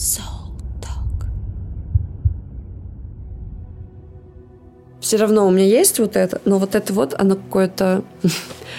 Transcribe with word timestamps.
so 0.00 0.29
Все 5.10 5.16
равно 5.16 5.44
у 5.44 5.50
меня 5.50 5.66
есть 5.66 5.98
вот 5.98 6.14
это, 6.14 6.40
но 6.44 6.58
вот 6.58 6.76
это 6.76 6.92
вот, 6.92 7.16
оно 7.18 7.34
какое-то... 7.34 8.04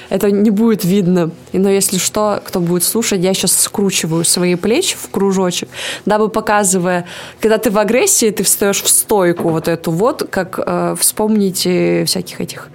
это 0.09 0.31
не 0.31 0.49
будет 0.49 0.85
видно. 0.85 1.31
И, 1.51 1.59
но 1.59 1.69
если 1.69 1.97
что, 1.97 2.41
кто 2.45 2.61
будет 2.61 2.85
слушать, 2.85 3.19
я 3.19 3.33
сейчас 3.33 3.51
скручиваю 3.51 4.23
свои 4.23 4.55
плечи 4.55 4.95
в 4.95 5.09
кружочек, 5.09 5.67
дабы 6.05 6.29
показывая, 6.29 7.05
когда 7.41 7.57
ты 7.57 7.69
в 7.69 7.77
агрессии, 7.77 8.29
ты 8.29 8.43
встаешь 8.43 8.81
в 8.81 8.87
стойку 8.87 9.49
вот 9.49 9.67
эту 9.67 9.91
вот, 9.91 10.25
как 10.29 10.57
э, 10.65 10.95
вспомните 10.97 12.05
всяких 12.05 12.39
этих 12.39 12.69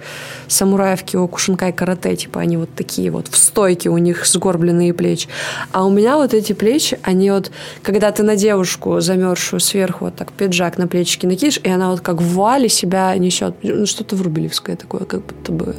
самураев 0.47 1.03
Киокушинкай 1.03 1.73
карате, 1.73 2.15
типа 2.15 2.41
они 2.41 2.57
вот 2.57 2.69
такие 2.75 3.11
вот 3.11 3.27
в 3.27 3.37
стойке, 3.37 3.89
у 3.89 3.97
них 3.97 4.25
сгорбленные 4.25 4.93
плечи. 4.93 5.27
А 5.71 5.85
у 5.85 5.89
меня 5.89 6.17
вот 6.17 6.33
эти 6.33 6.53
плечи, 6.53 6.99
они 7.03 7.31
вот, 7.31 7.51
когда 7.83 8.11
ты 8.11 8.23
на 8.23 8.35
девушку 8.35 8.99
замерзшую 8.99 9.59
сверху 9.59 10.05
вот 10.05 10.15
так 10.15 10.31
пиджак 10.31 10.77
на 10.77 10.87
плечики 10.87 11.25
накинешь, 11.25 11.59
и 11.63 11.69
она 11.69 11.91
вот 11.91 12.01
как 12.01 12.21
в 12.21 12.25
вуале 12.25 12.69
себя 12.69 13.15
несет, 13.17 13.46
ну 13.63 13.85
что-то 13.85 14.15
врубелевское 14.15 14.75
такое, 14.75 15.05
как 15.05 15.25
будто 15.25 15.51
бы 15.51 15.75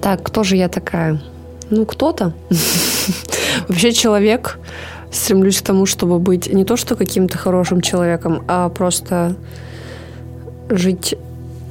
Так, 0.00 0.22
кто 0.22 0.42
же 0.42 0.56
я 0.56 0.68
такая? 0.68 1.20
Ну, 1.68 1.84
кто-то. 1.84 2.32
Вообще 3.68 3.92
человек. 3.92 4.58
Стремлюсь 5.10 5.58
к 5.58 5.64
тому, 5.64 5.86
чтобы 5.86 6.18
быть 6.18 6.52
не 6.52 6.64
то 6.64 6.76
что 6.76 6.94
каким-то 6.96 7.36
хорошим 7.36 7.80
человеком, 7.80 8.42
а 8.48 8.70
просто 8.70 9.36
жить 10.70 11.14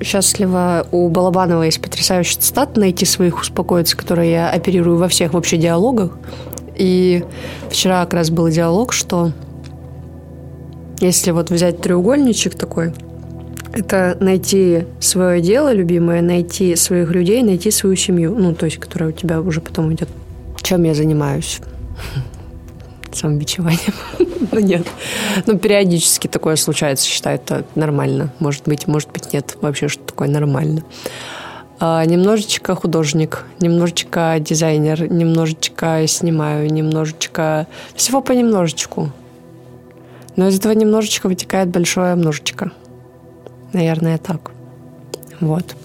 счастливо. 0.02 0.86
У 0.92 1.10
Балабанова 1.10 1.64
есть 1.64 1.82
потрясающий 1.82 2.38
цитат 2.38 2.78
«Найти 2.78 3.06
своих, 3.06 3.42
успокоиться», 3.42 3.98
который 3.98 4.30
я 4.30 4.50
оперирую 4.50 4.98
во 4.98 5.08
всех 5.08 5.34
вообще 5.34 5.58
диалогах. 5.58 6.12
И 6.78 7.24
вчера 7.70 8.04
как 8.06 8.14
раз 8.14 8.30
был 8.30 8.50
диалог, 8.50 8.94
что 8.94 9.32
если 11.00 11.32
вот 11.32 11.50
взять 11.50 11.82
треугольничек 11.82 12.56
такой– 12.56 12.94
это 13.78 14.18
найти 14.20 14.86
свое 15.00 15.40
дело 15.40 15.72
любимое, 15.72 16.22
найти 16.22 16.76
своих 16.76 17.12
людей, 17.12 17.44
найти 17.44 17.70
свою 17.70 17.96
семью. 17.96 18.36
Ну, 18.36 18.56
то 18.56 18.66
есть, 18.66 18.78
которая 18.78 19.10
у 19.10 19.12
тебя 19.12 19.40
уже 19.40 19.62
потом 19.62 19.94
идет. 19.94 20.10
Чем 20.64 20.84
я 20.84 20.96
занимаюсь? 20.96 21.60
Самобичеванием. 23.14 23.94
ну, 24.52 24.60
нет. 24.60 24.88
Ну, 25.46 25.58
периодически 25.60 26.28
такое 26.28 26.56
случается, 26.56 27.06
считаю, 27.06 27.36
это 27.36 27.66
нормально. 27.76 28.34
Может 28.40 28.64
быть, 28.66 28.88
может 28.88 29.12
быть, 29.12 29.32
нет. 29.34 29.56
Вообще, 29.62 29.88
что 29.88 30.04
такое 30.04 30.28
нормально. 30.28 30.84
А, 31.80 32.04
немножечко 32.06 32.74
художник, 32.76 33.46
немножечко 33.60 34.38
дизайнер, 34.40 35.12
немножечко 35.12 36.06
снимаю, 36.08 36.72
немножечко... 36.72 37.68
Всего 37.96 38.22
понемножечку. 38.22 39.12
Но 40.36 40.48
из 40.48 40.58
этого 40.58 40.72
немножечко 40.74 41.28
вытекает 41.28 41.70
большое 41.70 42.16
множечко. 42.16 42.72
Наверное, 43.74 44.18
так. 44.18 44.52
Вот. 45.40 45.76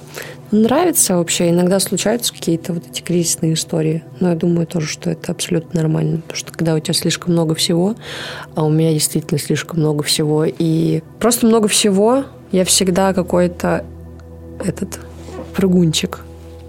Нравится 0.51 1.17
вообще. 1.17 1.51
Иногда 1.51 1.81
случаются 1.81 2.33
какие-то 2.33 2.75
вот 2.75 2.85
эти 2.87 3.03
кризисные 3.03 3.55
истории. 3.55 4.03
Но 4.21 4.31
я 4.31 4.35
думаю 4.35 4.67
тоже, 4.67 4.87
что 4.87 5.11
это 5.11 5.33
абсолютно 5.33 5.81
нормально. 5.81 6.19
Потому 6.19 6.37
что 6.37 6.53
когда 6.53 6.75
у 6.75 6.79
тебя 6.79 6.95
слишком 6.95 7.33
много 7.33 7.55
всего, 7.55 7.97
а 8.55 8.65
у 8.65 8.71
меня 8.71 8.93
действительно 8.93 9.39
слишком 9.39 9.81
много 9.81 10.03
всего, 10.03 10.45
и 10.47 11.03
просто 11.19 11.47
много 11.47 11.69
всего, 11.69 12.25
я 12.51 12.65
всегда 12.65 13.15
какой-то 13.15 13.85
этот 14.63 15.01
прыгунчик. 15.55 16.21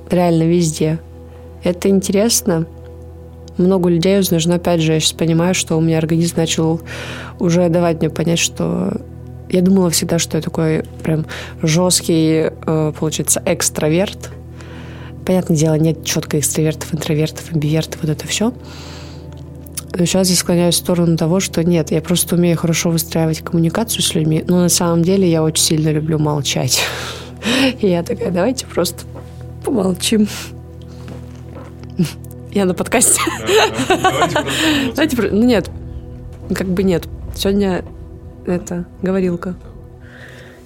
Реально 0.09 0.44
везде. 0.44 1.00
Это 1.64 1.89
интересно. 1.89 2.67
Много 3.58 3.90
людей 3.90 4.20
узнаю, 4.20 4.42
но 4.45 4.56
опять 4.56 4.81
же, 4.81 4.94
я 4.94 5.00
сейчас 5.00 5.14
понимаю, 5.14 5.53
что 5.53 5.78
у 5.78 5.81
меня 5.81 5.98
организм 5.98 6.38
начал 6.38 6.81
уже 7.40 7.69
давать 7.69 8.00
мне 8.00 8.09
понять, 8.09 8.40
что 8.40 9.02
я 9.50 9.62
думала 9.62 9.91
всегда, 9.91 10.18
что 10.18 10.38
я 10.38 10.41
такой 10.41 10.84
прям 11.03 11.25
жесткий, 11.62 12.50
э, 12.66 12.94
получается, 13.00 13.41
экстраверт. 13.46 14.31
Понятное 15.25 15.56
дело, 15.56 15.75
нет 15.75 16.03
четко 16.03 16.40
экстравертов, 16.40 16.94
интровертов, 16.94 17.52
амбивертов, 17.53 18.02
вот 18.02 18.09
это 18.09 18.28
все. 18.28 18.53
Но 19.96 20.06
сейчас 20.06 20.30
я 20.31 20.36
склоняюсь 20.36 20.75
в 20.75 20.80
сторону 20.80 21.18
того, 21.18 21.40
что 21.40 21.63
нет, 21.63 21.91
я 21.91 22.02
просто 22.02 22.36
умею 22.36 22.57
хорошо 22.57 22.90
выстраивать 22.90 23.41
коммуникацию 23.41 24.02
с 24.02 24.16
людьми, 24.16 24.44
но 24.47 24.59
на 24.59 24.69
самом 24.69 25.03
деле 25.03 25.30
я 25.30 25.44
очень 25.44 25.63
сильно 25.63 25.90
люблю 25.90 26.18
молчать. 26.18 26.81
И 27.80 27.88
я 27.88 28.04
такая, 28.04 28.31
давайте 28.31 28.66
просто 28.66 29.04
помолчим. 29.64 30.28
Я 32.52 32.66
на 32.66 32.74
подкасте. 32.74 33.20
Давайте, 34.96 35.18
ну 35.31 35.44
нет, 35.44 35.70
как 36.54 36.68
бы 36.68 36.84
нет. 36.84 37.08
Сегодня 37.36 37.84
это 38.46 38.86
говорилка. 39.02 39.56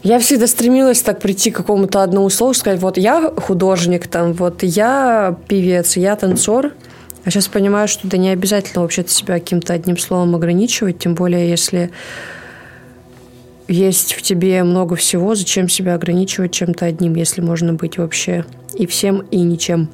Я 0.04 0.20
всегда 0.20 0.48
стремилась 0.48 1.02
так 1.02 1.20
прийти 1.20 1.52
к 1.52 1.58
какому-то 1.58 2.04
одному 2.04 2.30
слову, 2.30 2.54
сказать, 2.54 2.80
вот 2.80 2.98
я 2.98 3.32
художник, 3.36 4.08
там, 4.08 4.34
вот 4.34 4.64
я 4.64 5.38
певец, 5.48 5.98
я 5.98 6.16
танцор. 6.16 6.74
А 7.26 7.30
сейчас 7.30 7.48
понимаю, 7.48 7.88
что 7.88 8.08
да 8.08 8.18
не 8.18 8.30
обязательно 8.30 8.84
вообще-то 8.84 9.10
себя 9.10 9.34
каким-то 9.34 9.74
одним 9.74 9.98
словом 9.98 10.36
ограничивать, 10.36 11.00
тем 11.00 11.14
более 11.14 11.50
если 11.50 11.92
есть 13.68 14.14
в 14.14 14.22
тебе 14.22 14.64
много 14.64 14.96
всего, 14.96 15.36
зачем 15.36 15.70
себя 15.70 15.96
ограничивать 15.96 16.52
чем-то 16.52 16.86
одним, 16.86 17.16
если 17.16 17.42
можно 17.42 17.74
быть 17.74 17.98
вообще 17.98 18.46
и 18.74 18.86
всем, 18.86 19.20
и 19.32 19.42
ничем. 19.42 19.90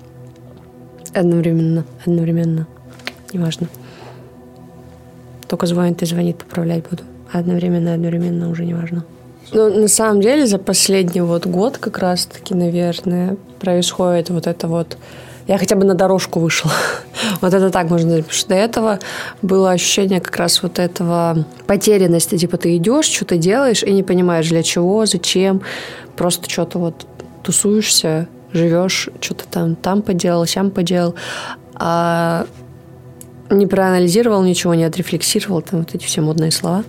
Одновременно, 1.14 1.86
одновременно. 2.06 2.68
Неважно. 3.32 3.68
Только 5.48 5.66
звонит 5.66 6.02
и 6.02 6.06
звонит, 6.06 6.38
поправлять 6.38 6.88
буду 6.90 7.04
одновременно, 7.32 7.94
одновременно 7.94 8.50
уже 8.50 8.66
не 8.66 8.74
важно. 8.74 9.06
Но 9.52 9.70
на 9.70 9.88
самом 9.88 10.22
деле 10.22 10.48
за 10.48 10.58
последний 10.58 11.22
вот 11.22 11.46
год 11.46 11.78
как 11.78 12.00
раз-таки, 12.00 12.54
наверное, 12.54 13.38
происходит 13.60 14.30
вот 14.30 14.48
это 14.48 14.68
вот... 14.68 14.98
Я 15.48 15.58
хотя 15.58 15.76
бы 15.76 15.86
на 15.86 15.94
дорожку 15.94 16.40
вышла. 16.40 16.72
вот 17.42 17.54
это 17.54 17.70
так 17.70 17.90
можно 17.90 18.10
сказать. 18.10 18.26
Потому 18.26 18.40
что 18.40 18.50
до 18.50 18.56
этого 18.56 19.00
было 19.42 19.72
ощущение 19.72 20.22
как 20.22 20.36
раз 20.38 20.64
вот 20.64 20.80
этого 20.80 21.46
потерянности. 21.68 22.38
Типа 22.38 22.58
ты 22.58 22.78
идешь, 22.78 23.06
что-то 23.06 23.38
делаешь 23.38 23.84
и 23.84 23.92
не 23.92 24.04
понимаешь 24.04 24.48
для 24.50 24.64
чего, 24.64 25.06
зачем. 25.06 25.62
Просто 26.16 26.50
что-то 26.50 26.80
вот 26.80 27.06
тусуешься, 27.44 28.28
живешь, 28.54 29.10
что-то 29.20 29.46
там, 29.50 29.76
там 29.76 30.02
поделал, 30.02 30.46
сям 30.46 30.72
поделал. 30.72 31.16
А 31.76 32.46
не 33.50 33.68
проанализировал 33.68 34.44
ничего, 34.44 34.74
не 34.74 34.86
отрефлексировал, 34.86 35.62
там 35.62 35.82
вот 35.82 35.94
эти 35.94 36.06
все 36.06 36.22
модные 36.22 36.52
слова 36.52 36.84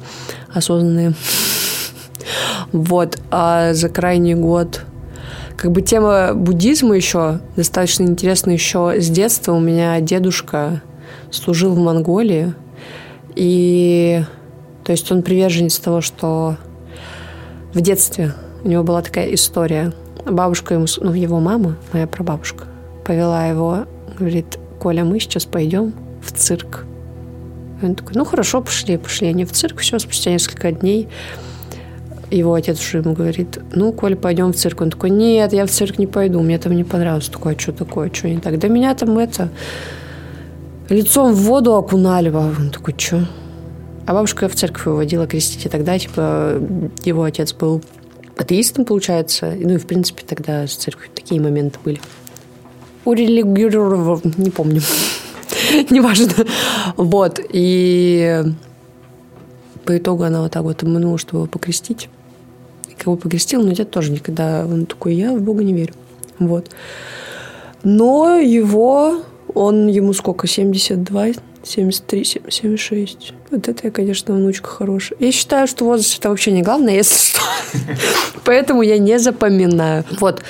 осознанные. 0.52 1.14
Вот, 2.72 3.18
а 3.30 3.74
за 3.74 3.88
крайний 3.90 4.34
год 4.34 4.80
как 5.64 5.72
бы 5.72 5.80
тема 5.80 6.34
буддизма 6.34 6.94
еще 6.94 7.40
достаточно 7.56 8.02
интересна 8.02 8.50
еще 8.50 9.00
с 9.00 9.08
детства. 9.08 9.52
У 9.52 9.60
меня 9.60 9.98
дедушка 10.02 10.82
служил 11.30 11.72
в 11.72 11.78
Монголии, 11.78 12.52
и 13.34 14.22
то 14.84 14.92
есть 14.92 15.10
он 15.10 15.22
приверженец 15.22 15.78
того, 15.78 16.02
что 16.02 16.58
в 17.72 17.80
детстве 17.80 18.34
у 18.62 18.68
него 18.68 18.84
была 18.84 19.00
такая 19.00 19.32
история. 19.32 19.94
Бабушка 20.26 20.74
ему, 20.74 20.84
ну, 21.00 21.14
его 21.14 21.40
мама, 21.40 21.78
моя 21.94 22.06
прабабушка, 22.06 22.64
повела 23.06 23.46
его, 23.46 23.86
говорит, 24.18 24.58
Коля, 24.78 25.02
мы 25.02 25.18
сейчас 25.18 25.46
пойдем 25.46 25.94
в 26.22 26.32
цирк. 26.32 26.84
И 27.80 27.86
он 27.86 27.94
такой, 27.94 28.12
ну 28.16 28.26
хорошо, 28.26 28.60
пошли, 28.60 28.98
пошли. 28.98 29.28
Они 29.28 29.46
в 29.46 29.52
цирк, 29.52 29.78
все, 29.78 29.98
спустя 29.98 30.30
несколько 30.30 30.72
дней 30.72 31.08
его 32.30 32.54
отец 32.54 32.80
уже 32.80 32.98
ему 32.98 33.14
говорит, 33.14 33.58
ну, 33.72 33.92
Коль, 33.92 34.16
пойдем 34.16 34.52
в 34.52 34.56
цирк. 34.56 34.80
Он 34.80 34.90
такой, 34.90 35.10
нет, 35.10 35.52
я 35.52 35.66
в 35.66 35.70
цирк 35.70 35.98
не 35.98 36.06
пойду, 36.06 36.40
мне 36.40 36.58
там 36.58 36.74
не 36.74 36.84
понравилось. 36.84 37.28
Такое, 37.28 37.54
а 37.54 37.58
что 37.58 37.72
такое, 37.72 38.10
что 38.12 38.28
не 38.28 38.38
так? 38.38 38.58
Да 38.58 38.68
меня 38.68 38.94
там 38.94 39.18
это, 39.18 39.50
лицом 40.88 41.32
в 41.32 41.42
воду 41.42 41.74
окунали. 41.74 42.30
Он 42.30 42.70
такой, 42.70 42.94
что? 42.96 43.26
А 44.06 44.12
бабушка 44.12 44.48
в 44.48 44.54
церковь 44.54 44.86
его 44.86 44.96
водила 44.96 45.26
крестить. 45.26 45.66
И 45.66 45.68
тогда, 45.68 45.98
типа, 45.98 46.60
его 47.04 47.22
отец 47.22 47.52
был 47.54 47.82
атеистом, 48.36 48.84
получается. 48.84 49.54
Ну, 49.58 49.74
и, 49.74 49.78
в 49.78 49.86
принципе, 49.86 50.22
тогда 50.26 50.66
с 50.66 50.74
церковью 50.74 51.10
такие 51.14 51.40
моменты 51.40 51.78
были. 51.84 52.00
У 53.04 53.12
религиозного, 53.12 54.20
не 54.36 54.50
помню. 54.50 54.82
неважно. 55.90 56.32
Вот, 56.96 57.40
и 57.52 58.42
по 59.84 59.96
итогу 59.96 60.24
она 60.24 60.42
вот 60.42 60.52
так 60.52 60.62
вот 60.62 60.82
обманула, 60.82 61.18
чтобы 61.18 61.40
его 61.40 61.46
покрестить. 61.46 62.08
И 62.88 62.94
кого 62.94 63.16
покрестил, 63.16 63.62
но 63.62 63.72
дед 63.72 63.90
тоже 63.90 64.10
никогда, 64.10 64.64
он 64.66 64.86
такой, 64.86 65.14
я 65.14 65.32
в 65.32 65.40
Бога 65.40 65.62
не 65.62 65.72
верю. 65.72 65.94
Вот. 66.38 66.70
Но 67.82 68.36
его, 68.38 69.22
он 69.54 69.88
ему 69.88 70.12
сколько, 70.12 70.46
72, 70.46 71.26
73, 71.62 72.42
76. 72.48 73.32
Вот 73.50 73.68
это, 73.68 73.90
конечно, 73.90 74.34
внучка 74.34 74.68
хорошая. 74.68 75.18
Я 75.20 75.32
считаю, 75.32 75.66
что 75.66 75.84
возраст 75.84 76.18
это 76.18 76.30
вообще 76.30 76.50
не 76.50 76.62
главное, 76.62 76.94
если 76.94 77.30
что. 77.30 77.40
Поэтому 78.44 78.82
я 78.82 78.98
не 78.98 79.18
запоминаю. 79.18 80.04
Вот. 80.18 80.42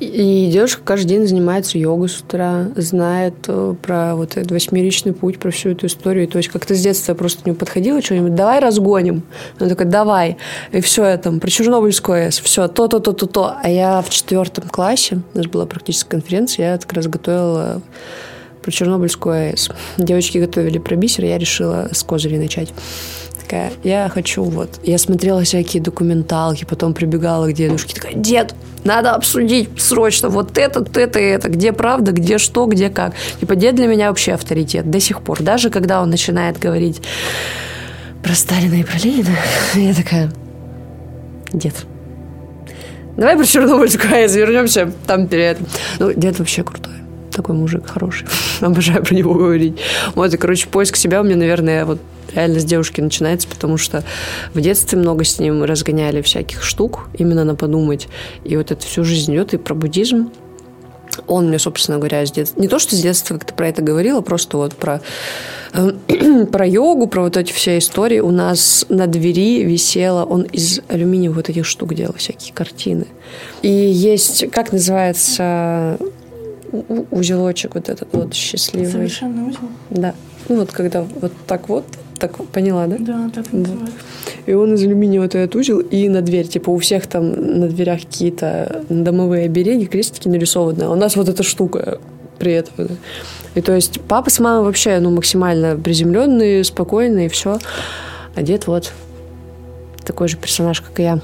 И 0.00 0.48
девушка 0.50 0.80
каждый 0.82 1.08
день 1.08 1.26
занимается 1.26 1.76
йогой 1.76 2.08
с 2.08 2.20
утра, 2.20 2.68
знает 2.74 3.34
э, 3.48 3.74
про 3.82 4.16
вот 4.16 4.38
этот 4.38 4.50
восьмеричный 4.50 5.12
путь, 5.12 5.38
про 5.38 5.50
всю 5.50 5.70
эту 5.70 5.88
историю. 5.88 6.26
То 6.26 6.38
есть 6.38 6.48
как-то 6.48 6.74
с 6.74 6.80
детства 6.80 7.12
просто 7.12 7.42
нему 7.44 7.58
подходила, 7.58 8.00
что-нибудь, 8.00 8.34
давай 8.34 8.60
разгоним. 8.60 9.22
Она 9.58 9.68
такая, 9.68 9.86
давай. 9.86 10.38
И 10.72 10.80
все, 10.80 11.18
там 11.18 11.38
про 11.38 11.50
Чернобыльскую 11.50 12.24
АЭС, 12.24 12.40
все, 12.40 12.66
то-то, 12.66 13.00
то-то, 13.00 13.26
то. 13.26 13.54
А 13.62 13.68
я 13.68 14.00
в 14.00 14.08
четвертом 14.08 14.70
классе, 14.70 15.20
у 15.34 15.36
нас 15.38 15.46
была 15.48 15.66
практическая 15.66 16.08
конференция, 16.08 16.72
я 16.72 16.78
как 16.78 16.94
раз 16.94 17.06
готовила 17.06 17.82
про 18.62 18.70
Чернобыльскую 18.70 19.34
АЭС. 19.34 19.68
Девочки 19.98 20.38
готовили 20.38 20.78
про 20.78 20.96
бисер, 20.96 21.24
я 21.24 21.36
решила 21.36 21.90
с 21.92 22.02
козырей 22.04 22.38
начать 22.38 22.72
такая, 23.50 23.72
я 23.82 24.08
хочу 24.08 24.44
вот. 24.44 24.80
Я 24.84 24.98
смотрела 24.98 25.42
всякие 25.42 25.82
документалки, 25.82 26.64
потом 26.64 26.94
прибегала 26.94 27.48
к 27.48 27.52
дедушке, 27.52 27.94
такая, 27.94 28.14
дед, 28.14 28.54
надо 28.84 29.12
обсудить 29.14 29.68
срочно 29.80 30.28
вот 30.28 30.56
это, 30.56 30.84
это 30.94 31.18
это, 31.18 31.48
где 31.48 31.72
правда, 31.72 32.12
где 32.12 32.38
что, 32.38 32.66
где 32.66 32.90
как. 32.90 33.14
Типа 33.40 33.56
дед 33.56 33.74
для 33.74 33.86
меня 33.86 34.08
вообще 34.08 34.34
авторитет 34.34 34.88
до 34.88 35.00
сих 35.00 35.22
пор. 35.22 35.42
Даже 35.42 35.70
когда 35.70 36.00
он 36.00 36.10
начинает 36.10 36.58
говорить 36.58 37.02
про 38.22 38.34
Сталина 38.34 38.74
и 38.74 38.84
про 38.84 38.98
Ленина, 38.98 39.36
я 39.74 39.94
такая, 39.94 40.30
дед, 41.52 41.74
давай 43.16 43.36
про 43.36 43.44
Чернобыльскую 43.44 44.14
АЭС 44.14 44.36
вернемся 44.36 44.92
там 45.06 45.26
перед. 45.26 45.58
Ну, 45.98 46.12
дед 46.12 46.38
вообще 46.38 46.62
крутой 46.62 46.94
такой 47.32 47.54
мужик 47.54 47.88
хороший. 47.88 48.26
Обожаю 48.60 49.02
про 49.04 49.14
него 49.14 49.32
говорить. 49.34 49.80
Вот, 50.14 50.34
и, 50.34 50.36
короче, 50.36 50.66
поиск 50.66 50.96
себя 50.96 51.20
у 51.20 51.24
меня, 51.24 51.36
наверное, 51.36 51.86
вот 51.86 52.00
реально 52.34 52.60
с 52.60 52.64
девушки 52.64 53.00
начинается, 53.00 53.48
потому 53.48 53.76
что 53.76 54.04
в 54.54 54.60
детстве 54.60 54.98
много 54.98 55.24
с 55.24 55.38
ним 55.38 55.64
разгоняли 55.64 56.22
всяких 56.22 56.62
штук, 56.62 57.08
именно 57.18 57.44
на 57.44 57.54
подумать. 57.54 58.08
И 58.44 58.56
вот 58.56 58.70
это 58.70 58.84
всю 58.84 59.04
жизнь 59.04 59.32
идет, 59.32 59.54
и 59.54 59.58
про 59.58 59.74
буддизм, 59.74 60.30
он 61.26 61.48
мне, 61.48 61.58
собственно 61.58 61.98
говоря, 61.98 62.24
с 62.24 62.32
детства... 62.32 62.60
Не 62.60 62.68
то, 62.68 62.78
что 62.78 62.96
с 62.96 63.00
детства 63.00 63.34
как-то 63.34 63.54
про 63.54 63.68
это 63.68 63.82
говорила, 63.82 64.20
просто 64.20 64.56
вот 64.56 64.74
про, 64.74 65.00
э, 65.72 66.46
про 66.52 66.66
йогу, 66.66 67.06
про 67.06 67.22
вот 67.22 67.36
эти 67.36 67.52
все 67.52 67.78
истории. 67.78 68.20
У 68.20 68.30
нас 68.30 68.86
на 68.88 69.06
двери 69.06 69.62
висело... 69.64 70.24
Он 70.24 70.42
из 70.42 70.80
алюминиевых 70.88 71.38
вот 71.38 71.48
этих 71.48 71.66
штук 71.66 71.94
делал, 71.94 72.14
всякие 72.14 72.54
картины. 72.54 73.06
И 73.62 73.68
есть... 73.68 74.50
Как 74.50 74.72
называется 74.72 75.98
узелочек 77.10 77.74
вот 77.74 77.88
этот 77.88 78.08
вот 78.12 78.34
счастливый? 78.34 78.90
Совершенный 78.90 79.50
узел? 79.50 79.68
Да. 79.90 80.14
Ну 80.48 80.60
вот 80.60 80.72
когда 80.72 81.02
вот 81.02 81.32
так 81.46 81.68
вот 81.68 81.84
так 82.20 82.36
поняла, 82.48 82.86
да? 82.86 82.96
Да, 82.98 83.30
так 83.34 83.52
называется. 83.52 83.96
И 84.46 84.52
он 84.52 84.74
из 84.74 84.82
алюминия 84.82 85.20
вот 85.20 85.34
этот 85.34 85.56
узел 85.56 85.80
и 85.80 86.08
на 86.08 86.20
дверь. 86.22 86.46
Типа 86.46 86.70
у 86.70 86.78
всех 86.78 87.06
там 87.06 87.60
на 87.60 87.68
дверях 87.68 88.00
какие-то 88.00 88.84
домовые 88.88 89.46
обереги, 89.46 89.86
крестики 89.86 90.28
нарисованы. 90.28 90.84
А 90.84 90.90
у 90.90 90.94
нас 90.94 91.16
вот 91.16 91.28
эта 91.28 91.42
штука 91.42 91.98
при 92.38 92.52
этом. 92.52 92.74
Да? 92.76 92.94
И 93.54 93.60
то 93.60 93.74
есть 93.74 94.00
папа 94.02 94.30
с 94.30 94.38
мамой 94.38 94.64
вообще 94.64 94.98
ну, 95.00 95.10
максимально 95.10 95.76
приземленные, 95.76 96.62
спокойные, 96.64 97.28
все. 97.28 97.58
А 98.34 98.42
дед 98.42 98.66
вот 98.66 98.92
такой 100.04 100.28
же 100.28 100.36
персонаж, 100.36 100.80
как 100.80 100.98
и 101.00 101.02
я. 101.02 101.20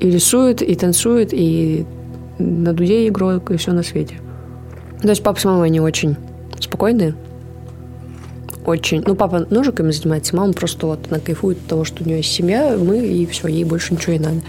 И 0.00 0.10
рисует, 0.10 0.62
и 0.62 0.74
танцует, 0.74 1.30
и 1.32 1.86
на 2.38 2.72
дуде 2.72 3.06
играет, 3.06 3.48
и 3.50 3.56
все 3.56 3.72
на 3.72 3.82
свете. 3.82 4.16
То 5.00 5.08
есть 5.08 5.22
папа 5.22 5.40
с 5.40 5.44
мамой 5.44 5.66
они 5.66 5.80
очень 5.80 6.16
спокойные, 6.60 7.14
очень... 8.64 9.02
Ну, 9.06 9.14
папа 9.14 9.46
ножиками 9.50 9.90
занимается, 9.90 10.36
мама 10.36 10.52
просто 10.52 10.86
вот, 10.86 11.00
она 11.10 11.20
кайфует 11.20 11.58
от 11.58 11.66
того, 11.66 11.84
что 11.84 12.02
у 12.02 12.06
нее 12.06 12.18
есть 12.18 12.32
семья, 12.32 12.76
мы, 12.78 12.98
и 12.98 13.26
все, 13.26 13.48
ей 13.48 13.64
больше 13.64 13.94
ничего 13.94 14.12
не 14.14 14.18
надо. 14.20 14.40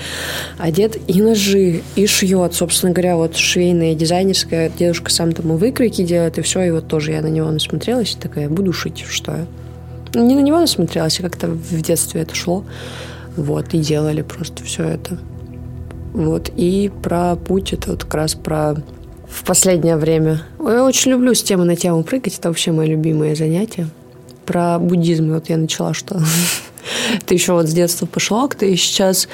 А 0.57 0.71
дед 0.71 0.97
и 1.07 1.21
ножи, 1.21 1.81
и 1.95 2.07
шьет, 2.07 2.53
собственно 2.53 2.93
говоря, 2.93 3.17
вот 3.17 3.35
швейная, 3.35 3.95
дизайнерская, 3.95 4.69
дедушка 4.69 5.11
сам 5.11 5.31
там 5.31 5.53
и 5.53 5.57
выкройки 5.57 6.03
делает, 6.03 6.37
и 6.37 6.41
все, 6.41 6.61
и 6.63 6.71
вот 6.71 6.87
тоже 6.87 7.11
я 7.11 7.21
на 7.21 7.27
него 7.27 7.49
насмотрелась, 7.49 8.13
и 8.13 8.19
такая, 8.19 8.49
буду 8.49 8.71
шить, 8.73 9.03
что 9.09 9.47
Не 10.13 10.35
на 10.35 10.41
него 10.41 10.59
насмотрелась, 10.59 11.19
а 11.19 11.23
как-то 11.23 11.47
в 11.47 11.81
детстве 11.81 12.21
это 12.21 12.35
шло. 12.35 12.63
Вот, 13.35 13.73
и 13.73 13.79
делали 13.79 14.21
просто 14.21 14.63
все 14.63 14.83
это. 14.83 15.17
Вот, 16.13 16.51
и 16.55 16.91
про 17.01 17.35
путь, 17.35 17.73
это 17.73 17.91
вот 17.91 18.03
как 18.03 18.13
раз 18.13 18.35
про 18.35 18.75
в 19.27 19.43
последнее 19.45 19.97
время. 19.97 20.43
Я 20.59 20.85
очень 20.85 21.09
люблю 21.09 21.33
с 21.33 21.41
темы 21.41 21.65
на 21.65 21.75
тему 21.75 22.03
прыгать. 22.03 22.37
Это 22.37 22.49
вообще 22.49 22.71
мое 22.71 22.87
любимое 22.87 23.33
занятие 23.33 23.87
про 24.45 24.79
буддизм. 24.79 25.33
Вот 25.33 25.49
я 25.49 25.57
начала, 25.57 25.93
что 25.93 26.21
ты 27.25 27.33
еще 27.33 27.53
вот 27.53 27.67
с 27.67 27.73
детства 27.73 28.05
пошла, 28.05 28.47
ты 28.47 28.75
сейчас, 28.75 29.27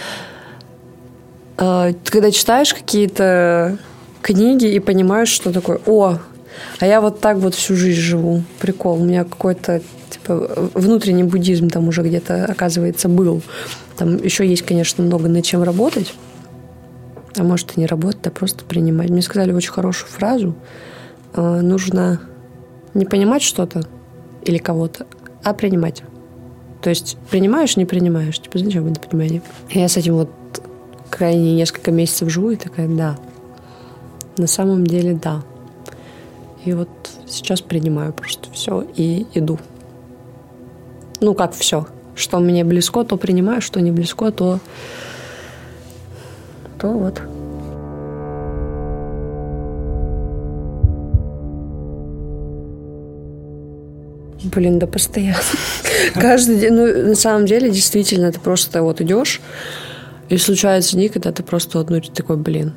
э, 1.57 1.93
когда 2.05 2.31
читаешь 2.31 2.73
какие-то 2.73 3.77
книги 4.21 4.67
и 4.67 4.79
понимаешь, 4.79 5.29
что 5.29 5.51
такое, 5.51 5.79
о, 5.85 6.19
а 6.79 6.85
я 6.85 7.01
вот 7.01 7.19
так 7.19 7.37
вот 7.37 7.55
всю 7.55 7.75
жизнь 7.75 7.99
живу. 7.99 8.43
Прикол. 8.59 9.01
У 9.01 9.05
меня 9.05 9.23
какой-то 9.23 9.81
типа, 10.09 10.69
внутренний 10.73 11.23
буддизм 11.23 11.69
там 11.69 11.87
уже 11.87 12.01
где-то, 12.01 12.45
оказывается, 12.45 13.07
был. 13.09 13.41
Там 13.97 14.17
еще 14.17 14.47
есть, 14.47 14.63
конечно, 14.63 15.03
много 15.03 15.27
над 15.29 15.43
чем 15.45 15.63
работать. 15.63 16.13
А 17.37 17.43
может 17.43 17.77
и 17.77 17.79
не 17.79 17.85
работать, 17.85 18.25
а 18.27 18.31
просто 18.31 18.65
принимать. 18.65 19.09
Мне 19.09 19.21
сказали 19.21 19.51
очень 19.51 19.71
хорошую 19.71 20.09
фразу. 20.11 20.55
Э, 21.33 21.61
нужно 21.61 22.21
не 22.93 23.05
понимать 23.05 23.41
что-то, 23.41 23.87
или 24.43 24.57
кого-то, 24.57 25.05
а 25.43 25.53
принимать. 25.53 26.03
То 26.81 26.89
есть 26.89 27.17
принимаешь, 27.29 27.77
не 27.77 27.85
принимаешь. 27.85 28.39
Типа, 28.39 28.57
зачем 28.57 28.87
это 28.87 29.01
понимание? 29.01 29.41
Я 29.69 29.87
с 29.87 29.97
этим 29.97 30.15
вот 30.15 30.29
крайне 31.09 31.55
несколько 31.55 31.91
месяцев 31.91 32.29
живу 32.29 32.51
и 32.51 32.55
такая, 32.55 32.87
да. 32.87 33.17
На 34.37 34.47
самом 34.47 34.87
деле, 34.87 35.13
да. 35.13 35.41
И 36.63 36.73
вот 36.73 36.89
сейчас 37.27 37.61
принимаю 37.61 38.13
просто 38.13 38.51
все 38.51 38.85
и 38.95 39.25
иду. 39.33 39.59
Ну, 41.19 41.33
как 41.33 41.53
все. 41.53 41.87
Что 42.15 42.39
мне 42.39 42.63
близко, 42.63 43.03
то 43.03 43.17
принимаю, 43.17 43.61
что 43.61 43.81
не 43.81 43.91
близко, 43.91 44.31
то, 44.31 44.59
то 46.79 46.89
вот. 46.89 47.21
Блин, 54.53 54.79
да 54.79 54.87
постоянно. 54.87 55.37
Каждый 56.13 56.57
день. 56.59 56.73
Ну, 56.73 57.07
на 57.09 57.15
самом 57.15 57.45
деле, 57.45 57.69
действительно, 57.69 58.31
ты 58.31 58.39
просто 58.39 58.81
вот 58.81 59.01
идешь, 59.01 59.41
и 60.29 60.37
случаются 60.37 60.95
дни, 60.95 61.09
когда 61.09 61.31
ты 61.31 61.43
просто 61.43 61.77
вот, 61.77 61.89
ну, 61.89 62.01
такой, 62.01 62.37
блин, 62.37 62.73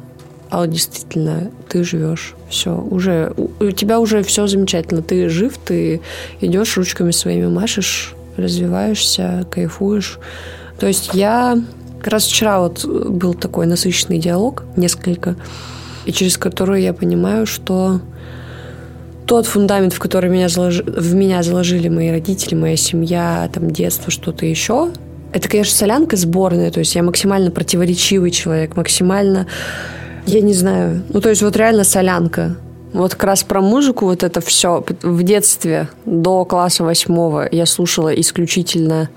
а 0.51 0.61
вот 0.61 0.71
действительно 0.71 1.51
ты 1.69 1.83
живешь, 1.85 2.35
все, 2.51 2.77
уже, 2.77 3.33
у 3.61 3.71
тебя 3.71 4.01
уже 4.01 4.23
все 4.23 4.47
замечательно, 4.47 5.03
ты 5.03 5.29
жив, 5.29 5.57
ты 5.57 6.03
идешь 6.41 6.77
ручками 6.77 7.11
своими 7.11 7.47
машешь, 7.47 8.15
развиваешься, 8.37 9.47
кайфуешь. 9.51 10.19
То 10.79 10.87
есть 10.87 11.11
я 11.15 11.59
как 11.99 12.13
раз 12.13 12.27
вчера 12.27 12.61
вот 12.61 12.85
был 12.85 13.35
такой 13.35 13.67
насыщенный 13.67 14.19
диалог, 14.19 14.65
несколько, 14.77 15.37
и 16.05 16.13
через 16.13 16.37
который 16.37 16.83
я 16.83 16.93
понимаю, 16.93 17.47
что 17.47 18.01
тот 19.27 19.47
фундамент, 19.47 19.93
в 19.93 19.99
который 19.99 20.31
меня 20.31 20.49
залож... 20.49 20.81
в 20.81 21.15
меня 21.15 21.43
заложили 21.43 21.89
мои 21.89 22.11
родители, 22.11 22.55
моя 22.55 22.77
семья, 22.77 23.49
там, 23.53 23.71
детство, 23.71 24.11
что-то 24.11 24.47
еще, 24.47 24.93
это, 25.33 25.49
конечно, 25.49 25.75
солянка 25.75 26.17
сборная, 26.17 26.71
то 26.71 26.81
есть 26.81 26.95
я 26.95 27.03
максимально 27.03 27.51
противоречивый 27.51 28.31
человек, 28.31 28.77
максимально, 28.77 29.47
я 30.27 30.41
не 30.41 30.53
знаю, 30.53 31.03
ну, 31.09 31.21
то 31.21 31.31
есть 31.31 31.43
вот 31.43 31.57
реально 31.57 31.85
солянка. 31.85 32.57
Вот 32.93 33.15
как 33.15 33.25
раз 33.25 33.43
про 33.43 33.63
музыку 33.63 34.05
вот 34.05 34.23
это 34.23 34.43
все. 34.43 34.85
В 35.01 35.23
детстве 35.23 35.89
до 36.05 36.45
класса 36.45 36.85
восьмого 36.85 37.49
я 37.51 37.65
слушала 37.65 38.11
исключительно 38.11 39.09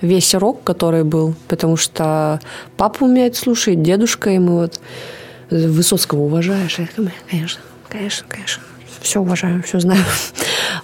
весь 0.00 0.34
рок, 0.34 0.62
который 0.62 1.02
был, 1.02 1.34
потому 1.48 1.76
что 1.76 2.40
папа 2.76 3.02
умеет 3.02 3.34
слушать, 3.34 3.82
дедушка, 3.82 4.30
мы 4.30 4.60
вот 4.60 4.80
Высоцкого 5.50 6.22
уважаешь. 6.22 6.78
Конечно, 7.28 7.60
конечно, 7.88 8.24
конечно 8.28 8.62
все 9.04 9.20
уважаю, 9.20 9.62
все 9.62 9.78
знаю. 9.80 10.02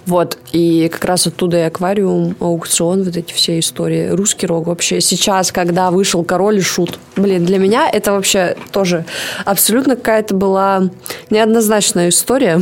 Вот. 0.06 0.38
И 0.52 0.88
как 0.88 1.04
раз 1.04 1.26
оттуда 1.26 1.58
и 1.58 1.62
аквариум, 1.62 2.36
аукцион, 2.40 3.02
вот 3.02 3.16
эти 3.16 3.32
все 3.32 3.58
истории. 3.58 4.08
Русский 4.08 4.46
рок 4.46 4.66
вообще. 4.66 5.00
Сейчас, 5.00 5.52
когда 5.52 5.90
вышел 5.90 6.24
Король 6.24 6.58
и 6.58 6.62
Шут. 6.62 6.98
Блин, 7.16 7.44
для 7.44 7.58
меня 7.58 7.88
это 7.90 8.12
вообще 8.12 8.56
тоже 8.72 9.04
абсолютно 9.44 9.96
какая-то 9.96 10.34
была 10.34 10.90
неоднозначная 11.30 12.08
история. 12.08 12.60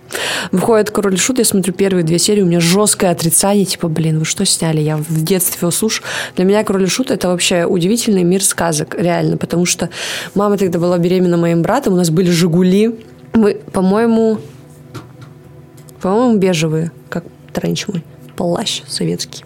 Выходит 0.52 0.90
Король 0.90 1.14
и 1.14 1.18
Шут, 1.18 1.38
я 1.38 1.44
смотрю 1.44 1.72
первые 1.72 2.04
две 2.04 2.18
серии, 2.18 2.42
у 2.42 2.46
меня 2.46 2.60
жесткое 2.60 3.10
отрицание, 3.10 3.64
типа, 3.64 3.88
блин, 3.88 4.18
вы 4.18 4.24
что 4.24 4.44
сняли? 4.44 4.80
Я 4.80 4.96
в 4.96 5.24
детстве 5.24 5.58
его 5.62 5.70
слушаю. 5.70 6.04
Для 6.36 6.44
меня 6.44 6.64
Король 6.64 6.84
и 6.84 6.88
Шут 6.88 7.10
это 7.10 7.28
вообще 7.28 7.64
удивительный 7.64 8.24
мир 8.24 8.42
сказок, 8.42 8.96
реально, 8.98 9.36
потому 9.36 9.66
что 9.66 9.90
мама 10.34 10.58
тогда 10.58 10.78
была 10.78 10.98
беременна 10.98 11.36
моим 11.36 11.62
братом, 11.62 11.94
у 11.94 11.96
нас 11.96 12.10
были 12.10 12.30
«Жигули», 12.30 12.98
мы, 13.32 13.54
по-моему, 13.72 14.40
по-моему, 16.00 16.38
бежевые, 16.38 16.92
как 17.08 17.24
тренч 17.52 17.88
мой. 17.88 18.02
Плащ 18.36 18.82
советский. 18.88 19.44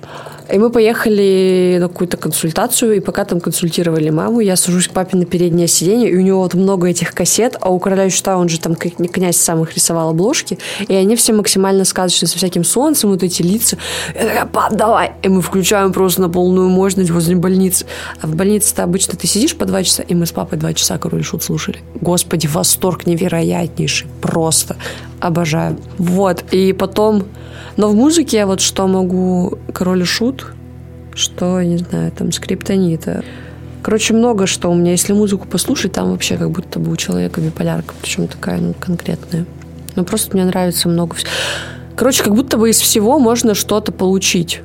И 0.52 0.58
мы 0.58 0.68
поехали 0.68 1.78
на 1.80 1.88
какую-то 1.88 2.18
консультацию, 2.18 2.96
и 2.96 3.00
пока 3.00 3.24
там 3.24 3.40
консультировали 3.40 4.10
маму, 4.10 4.40
я 4.40 4.56
сажусь 4.56 4.88
к 4.88 4.92
папе 4.92 5.16
на 5.16 5.24
переднее 5.24 5.66
сиденье, 5.66 6.10
и 6.10 6.16
у 6.16 6.20
него 6.20 6.42
вот 6.42 6.52
много 6.52 6.88
этих 6.88 7.14
кассет, 7.14 7.56
а 7.60 7.70
у 7.70 7.78
«Короля 7.78 8.10
Шута» 8.10 8.36
он 8.36 8.50
же 8.50 8.60
там 8.60 8.74
как 8.74 8.92
князь 8.94 9.36
сам 9.36 9.62
их 9.62 9.74
рисовал 9.74 10.10
обложки, 10.10 10.58
и 10.86 10.94
они 10.94 11.16
все 11.16 11.32
максимально 11.32 11.84
сказочные, 11.84 12.28
со 12.28 12.36
всяким 12.36 12.62
солнцем, 12.62 13.10
вот 13.10 13.22
эти 13.22 13.40
лица. 13.40 13.78
Я 14.14 14.26
такая, 14.26 14.46
пап, 14.46 14.74
давай! 14.74 15.12
И 15.22 15.28
мы 15.28 15.40
включаем 15.40 15.92
просто 15.94 16.20
на 16.20 16.28
полную 16.28 16.68
мощность 16.68 17.10
возле 17.10 17.36
больницы. 17.36 17.86
А 18.20 18.26
в 18.26 18.34
больнице-то 18.34 18.82
обычно 18.82 19.16
ты 19.16 19.26
сидишь 19.26 19.56
по 19.56 19.64
два 19.64 19.82
часа, 19.82 20.02
и 20.02 20.14
мы 20.14 20.26
с 20.26 20.32
папой 20.32 20.58
два 20.58 20.74
часа 20.74 20.98
«Король 20.98 21.24
Шут» 21.24 21.42
слушали. 21.42 21.78
Господи, 22.00 22.46
восторг 22.48 23.06
невероятнейший. 23.06 24.08
Просто 24.20 24.76
обожаю. 25.26 25.78
Вот, 25.98 26.44
и 26.52 26.72
потом 26.72 27.24
но 27.76 27.88
в 27.88 27.94
музыке 27.94 28.38
я 28.38 28.46
вот 28.46 28.60
что 28.60 28.86
могу... 28.86 29.58
Король 29.72 30.02
и 30.02 30.04
Шут, 30.04 30.46
что, 31.14 31.60
не 31.62 31.78
знаю, 31.78 32.12
там, 32.12 32.30
скриптонита. 32.30 33.24
Короче, 33.82 34.14
много 34.14 34.46
что 34.46 34.70
у 34.70 34.74
меня. 34.74 34.92
Если 34.92 35.12
музыку 35.12 35.46
послушать, 35.48 35.92
там 35.92 36.10
вообще 36.10 36.36
как 36.36 36.50
будто 36.50 36.78
бы 36.78 36.92
у 36.92 36.96
человека 36.96 37.40
биполярка, 37.40 37.94
причем 38.00 38.28
такая, 38.28 38.60
ну, 38.60 38.74
конкретная. 38.78 39.44
Ну, 39.96 40.04
просто 40.04 40.36
мне 40.36 40.44
нравится 40.44 40.88
много 40.88 41.14
всего. 41.16 41.30
Короче, 41.96 42.22
как 42.22 42.34
будто 42.34 42.56
бы 42.56 42.70
из 42.70 42.78
всего 42.80 43.18
можно 43.18 43.54
что-то 43.54 43.92
получить. 43.92 44.62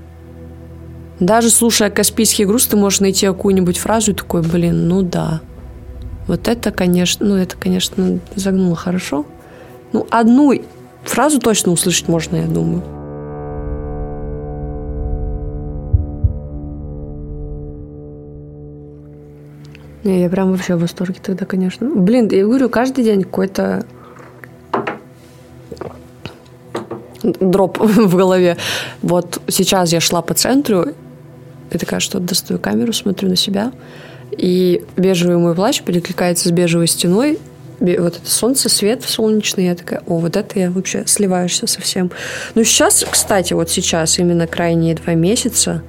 Даже 1.19 1.49
слушая 1.49 1.89
«Каспийский 1.89 2.45
груз», 2.45 2.67
ты 2.67 2.77
можешь 2.77 3.01
найти 3.01 3.25
какую-нибудь 3.25 3.77
фразу 3.77 4.11
и 4.11 4.13
такой, 4.13 4.41
блин, 4.41 4.87
ну 4.87 5.01
да. 5.01 5.41
Вот 6.27 6.47
это, 6.47 6.71
конечно, 6.71 7.25
ну 7.25 7.35
это, 7.35 7.57
конечно, 7.57 8.19
загнуло 8.35 8.75
хорошо. 8.75 9.25
Ну, 9.93 10.05
одну 10.09 10.53
фразу 11.03 11.39
точно 11.39 11.71
услышать 11.71 12.07
можно, 12.07 12.37
я 12.37 12.47
думаю. 12.47 12.83
Не, 20.03 20.21
я 20.21 20.29
прям 20.29 20.51
вообще 20.51 20.75
в 20.75 20.81
восторге 20.81 21.19
тогда, 21.21 21.45
конечно. 21.45 21.89
Блин, 21.89 22.29
я 22.31 22.45
говорю, 22.45 22.69
каждый 22.69 23.03
день 23.03 23.23
какой-то 23.23 23.85
дроп 27.21 27.77
в 27.79 28.15
голове. 28.15 28.57
Вот 29.01 29.41
сейчас 29.47 29.91
я 29.91 29.99
шла 29.99 30.21
по 30.21 30.33
центру, 30.33 30.85
и 31.71 31.77
такая, 31.77 31.99
что 31.99 32.19
достаю 32.19 32.59
камеру, 32.59 32.93
смотрю 32.93 33.29
на 33.29 33.35
себя, 33.35 33.71
и 34.31 34.83
бежевый 34.95 35.37
мой 35.37 35.53
плащ 35.53 35.81
перекликается 35.81 36.49
с 36.49 36.51
бежевой 36.51 36.87
стеной, 36.87 37.39
вот 37.79 38.17
это 38.17 38.29
солнце, 38.29 38.69
свет 38.69 39.03
солнечный, 39.03 39.65
я 39.65 39.75
такая, 39.75 40.01
о, 40.05 40.17
вот 40.17 40.35
это 40.35 40.59
я 40.59 40.71
вообще 40.71 41.03
сливаешься 41.05 41.67
совсем. 41.67 42.11
Ну, 42.55 42.63
сейчас, 42.63 43.05
кстати, 43.09 43.53
вот 43.53 43.69
сейчас, 43.69 44.19
именно 44.19 44.47
крайние 44.47 44.95
два 44.95 45.13
месяца, 45.13 45.81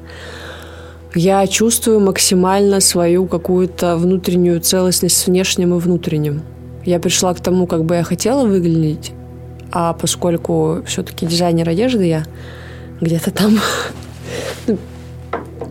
я 1.15 1.47
чувствую 1.47 2.01
максимально 2.01 2.81
свою 2.81 3.27
какую-то 3.27 3.97
внутреннюю 3.97 4.61
целостность 4.61 5.17
с 5.17 5.27
внешним 5.27 5.75
и 5.75 5.81
внутренним. 5.81 6.43
Я 6.85 7.01
пришла 7.01 7.35
к 7.35 7.41
тому, 7.41 7.67
как 7.67 7.85
бы 7.85 7.97
я 7.97 8.05
хотела 8.05 8.47
выглядеть, 8.47 9.13
а 9.73 9.93
поскольку 9.93 10.83
все-таки 10.87 11.27
дизайнер 11.27 11.69
одежды 11.69 12.07
я, 12.07 12.25
где-то 13.01 13.33
там, 13.33 13.59
ну, 14.67 14.79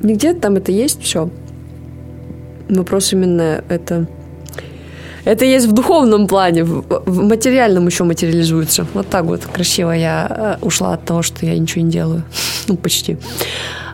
не 0.01 0.15
где-то 0.15 0.41
там 0.41 0.57
это 0.57 0.71
есть, 0.71 1.01
все. 1.01 1.29
Вопрос 2.67 3.13
именно 3.13 3.63
это... 3.69 4.07
Это 5.25 5.45
есть 5.45 5.67
в 5.67 5.71
духовном 5.71 6.27
плане, 6.27 6.63
в, 6.63 7.23
материальном 7.23 7.87
еще 7.87 8.03
материализуется. 8.03 8.87
Вот 8.93 9.07
так 9.09 9.25
вот 9.25 9.45
красиво 9.45 9.91
я 9.91 10.57
э, 10.61 10.65
ушла 10.65 10.93
от 10.93 11.05
того, 11.05 11.21
что 11.21 11.45
я 11.45 11.57
ничего 11.57 11.83
не 11.83 11.91
делаю. 11.91 12.23
Ну, 12.67 12.77
почти. 12.77 13.17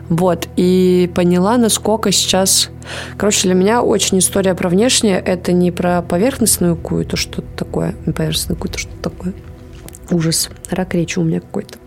Вот, 0.08 0.48
и 0.56 1.10
поняла, 1.14 1.56
насколько 1.56 2.12
сейчас... 2.12 2.70
Короче, 3.16 3.48
для 3.48 3.54
меня 3.54 3.82
очень 3.82 4.18
история 4.18 4.54
про 4.54 4.68
внешнее. 4.68 5.18
Это 5.18 5.52
не 5.52 5.72
про 5.72 6.02
поверхностную 6.02 6.76
какую-то 6.76 7.16
что-то 7.16 7.48
такое. 7.56 7.94
Поверхностную 8.04 8.56
какую-то 8.56 8.78
что-то 8.78 9.10
такое. 9.10 9.34
Ужас. 10.10 10.50
Рак 10.70 10.94
речи 10.94 11.18
у 11.18 11.24
меня 11.24 11.40
какой-то. 11.40 11.78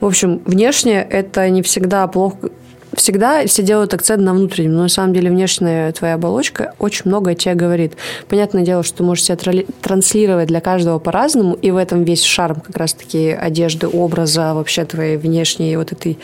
В 0.00 0.06
общем, 0.06 0.42
внешнее 0.46 1.02
это 1.02 1.48
не 1.50 1.62
всегда 1.62 2.06
плохо. 2.06 2.50
Всегда 2.96 3.46
все 3.46 3.62
делают 3.62 3.94
акцент 3.94 4.22
на 4.22 4.32
внутреннем, 4.32 4.74
но 4.74 4.82
на 4.82 4.88
самом 4.88 5.14
деле 5.14 5.30
внешняя 5.30 5.92
твоя 5.92 6.14
оболочка 6.14 6.74
очень 6.78 7.02
много 7.06 7.32
о 7.32 7.34
тебе 7.34 7.54
говорит. 7.54 7.94
Понятное 8.28 8.64
дело, 8.64 8.82
что 8.82 8.98
ты 8.98 9.02
можешь 9.02 9.24
себя 9.24 9.36
транслировать 9.82 10.48
для 10.48 10.60
каждого 10.60 10.98
по-разному, 10.98 11.54
и 11.54 11.70
в 11.70 11.76
этом 11.76 12.04
весь 12.04 12.22
шарм 12.22 12.60
как 12.60 12.76
раз-таки 12.76 13.30
одежды, 13.30 13.88
образа, 13.88 14.54
вообще 14.54 14.84
твоей 14.84 15.16
внешней 15.16 15.76
вот 15.76 15.92
этой 15.92 16.18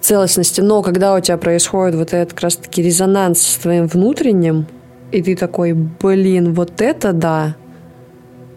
целостности. 0.00 0.60
Но 0.60 0.82
когда 0.82 1.14
у 1.14 1.20
тебя 1.20 1.36
происходит 1.36 1.96
вот 1.96 2.12
этот 2.12 2.32
как 2.32 2.42
раз-таки 2.42 2.82
резонанс 2.82 3.40
с 3.40 3.56
твоим 3.56 3.86
внутренним, 3.86 4.66
и 5.12 5.22
ты 5.22 5.36
такой, 5.36 5.72
блин, 5.72 6.54
вот 6.54 6.80
это 6.80 7.12
да, 7.12 7.56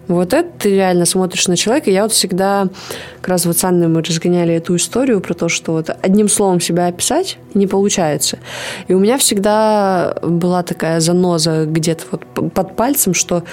вот 0.07 0.33
это 0.33 0.49
ты 0.59 0.75
реально 0.75 1.05
смотришь 1.05 1.47
на 1.47 1.55
человека. 1.55 1.89
Я 1.89 2.03
вот 2.03 2.11
всегда, 2.11 2.67
как 3.21 3.29
раз 3.29 3.45
вот 3.45 3.57
с 3.57 3.63
Анной 3.63 3.87
мы 3.87 4.01
разгоняли 4.01 4.53
эту 4.53 4.75
историю 4.75 5.21
про 5.21 5.33
то, 5.33 5.49
что 5.49 5.73
вот 5.73 5.89
одним 6.01 6.27
словом 6.27 6.59
себя 6.59 6.87
описать 6.87 7.37
не 7.53 7.67
получается. 7.67 8.39
И 8.87 8.93
у 8.93 8.99
меня 8.99 9.17
всегда 9.17 10.15
была 10.21 10.63
такая 10.63 10.99
заноза 10.99 11.65
где-то 11.65 12.03
вот 12.11 12.51
под 12.51 12.75
пальцем, 12.75 13.13
что 13.13 13.43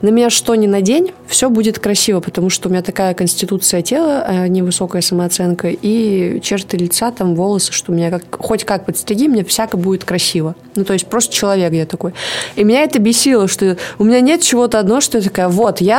на 0.00 0.08
меня 0.08 0.30
что 0.30 0.54
ни 0.54 0.66
на 0.66 0.80
день, 0.80 1.12
все 1.26 1.50
будет 1.50 1.78
красиво, 1.78 2.20
потому 2.20 2.50
что 2.50 2.68
у 2.68 2.72
меня 2.72 2.82
такая 2.82 3.14
конституция 3.14 3.82
тела, 3.82 4.24
а 4.26 4.48
невысокая 4.48 5.02
самооценка, 5.02 5.68
и 5.68 6.40
черты 6.40 6.76
лица, 6.76 7.10
там 7.10 7.34
волосы, 7.34 7.72
что 7.72 7.92
у 7.92 7.94
меня 7.94 8.10
как, 8.10 8.22
хоть 8.38 8.64
как 8.64 8.86
подстриги, 8.86 9.26
мне 9.26 9.44
всяко 9.44 9.76
будет 9.76 10.04
красиво. 10.04 10.54
Ну, 10.74 10.84
то 10.84 10.92
есть 10.92 11.06
просто 11.06 11.34
человек 11.34 11.72
я 11.72 11.86
такой. 11.86 12.14
И 12.56 12.64
меня 12.64 12.82
это 12.82 12.98
бесило, 12.98 13.48
что 13.48 13.76
у 13.98 14.04
меня 14.04 14.20
нет 14.20 14.42
чего-то 14.42 14.78
одно, 14.78 15.00
что 15.00 15.18
я 15.18 15.24
такая, 15.24 15.48
вот 15.48 15.80
я, 15.80 15.97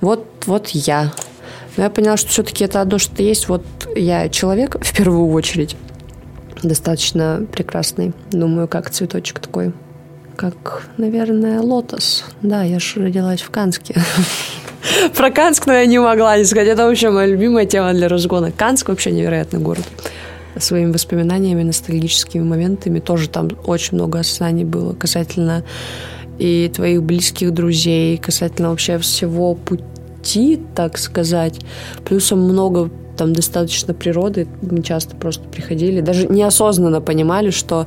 вот, 0.00 0.26
вот 0.46 0.68
я. 0.68 1.12
Но 1.76 1.84
я 1.84 1.90
поняла, 1.90 2.16
что 2.16 2.28
все-таки 2.28 2.64
это 2.64 2.80
одно, 2.80 2.98
что 2.98 3.22
есть. 3.22 3.48
Вот 3.48 3.62
я 3.94 4.28
человек, 4.28 4.76
в 4.80 4.96
первую 4.96 5.30
очередь, 5.30 5.76
достаточно 6.62 7.46
прекрасный. 7.52 8.12
Думаю, 8.30 8.68
как 8.68 8.90
цветочек 8.90 9.40
такой. 9.40 9.72
Как, 10.36 10.88
наверное, 10.96 11.60
лотос. 11.60 12.24
Да, 12.42 12.62
я 12.62 12.78
же 12.78 13.00
родилась 13.00 13.42
в 13.42 13.50
Канске. 13.50 13.94
Про 15.16 15.30
Канск, 15.30 15.66
но 15.66 15.74
я 15.74 15.86
не 15.86 15.98
могла 15.98 16.38
не 16.38 16.44
сказать. 16.44 16.68
Это 16.68 16.86
вообще 16.86 17.10
моя 17.10 17.26
любимая 17.26 17.66
тема 17.66 17.92
для 17.92 18.08
разгона. 18.08 18.50
Канск 18.50 18.88
вообще 18.88 19.10
невероятный 19.10 19.60
город. 19.60 19.84
Своими 20.58 20.92
воспоминаниями, 20.92 21.62
ностальгическими 21.62 22.42
моментами. 22.42 23.00
Тоже 23.00 23.28
там 23.28 23.50
очень 23.64 23.96
много 23.96 24.20
осознаний 24.20 24.64
было 24.64 24.94
касательно 24.94 25.62
и 26.40 26.70
твоих 26.74 27.02
близких 27.02 27.52
друзей, 27.52 28.16
касательно 28.16 28.70
вообще 28.70 28.98
всего 28.98 29.54
пути, 29.54 30.60
так 30.74 30.96
сказать. 30.96 31.60
Плюсом 32.04 32.40
много 32.40 32.90
там 33.16 33.34
достаточно 33.34 33.92
природы, 33.92 34.48
мы 34.62 34.82
часто 34.82 35.14
просто 35.14 35.46
приходили, 35.46 36.00
даже 36.00 36.26
неосознанно 36.26 37.02
понимали, 37.02 37.50
что 37.50 37.86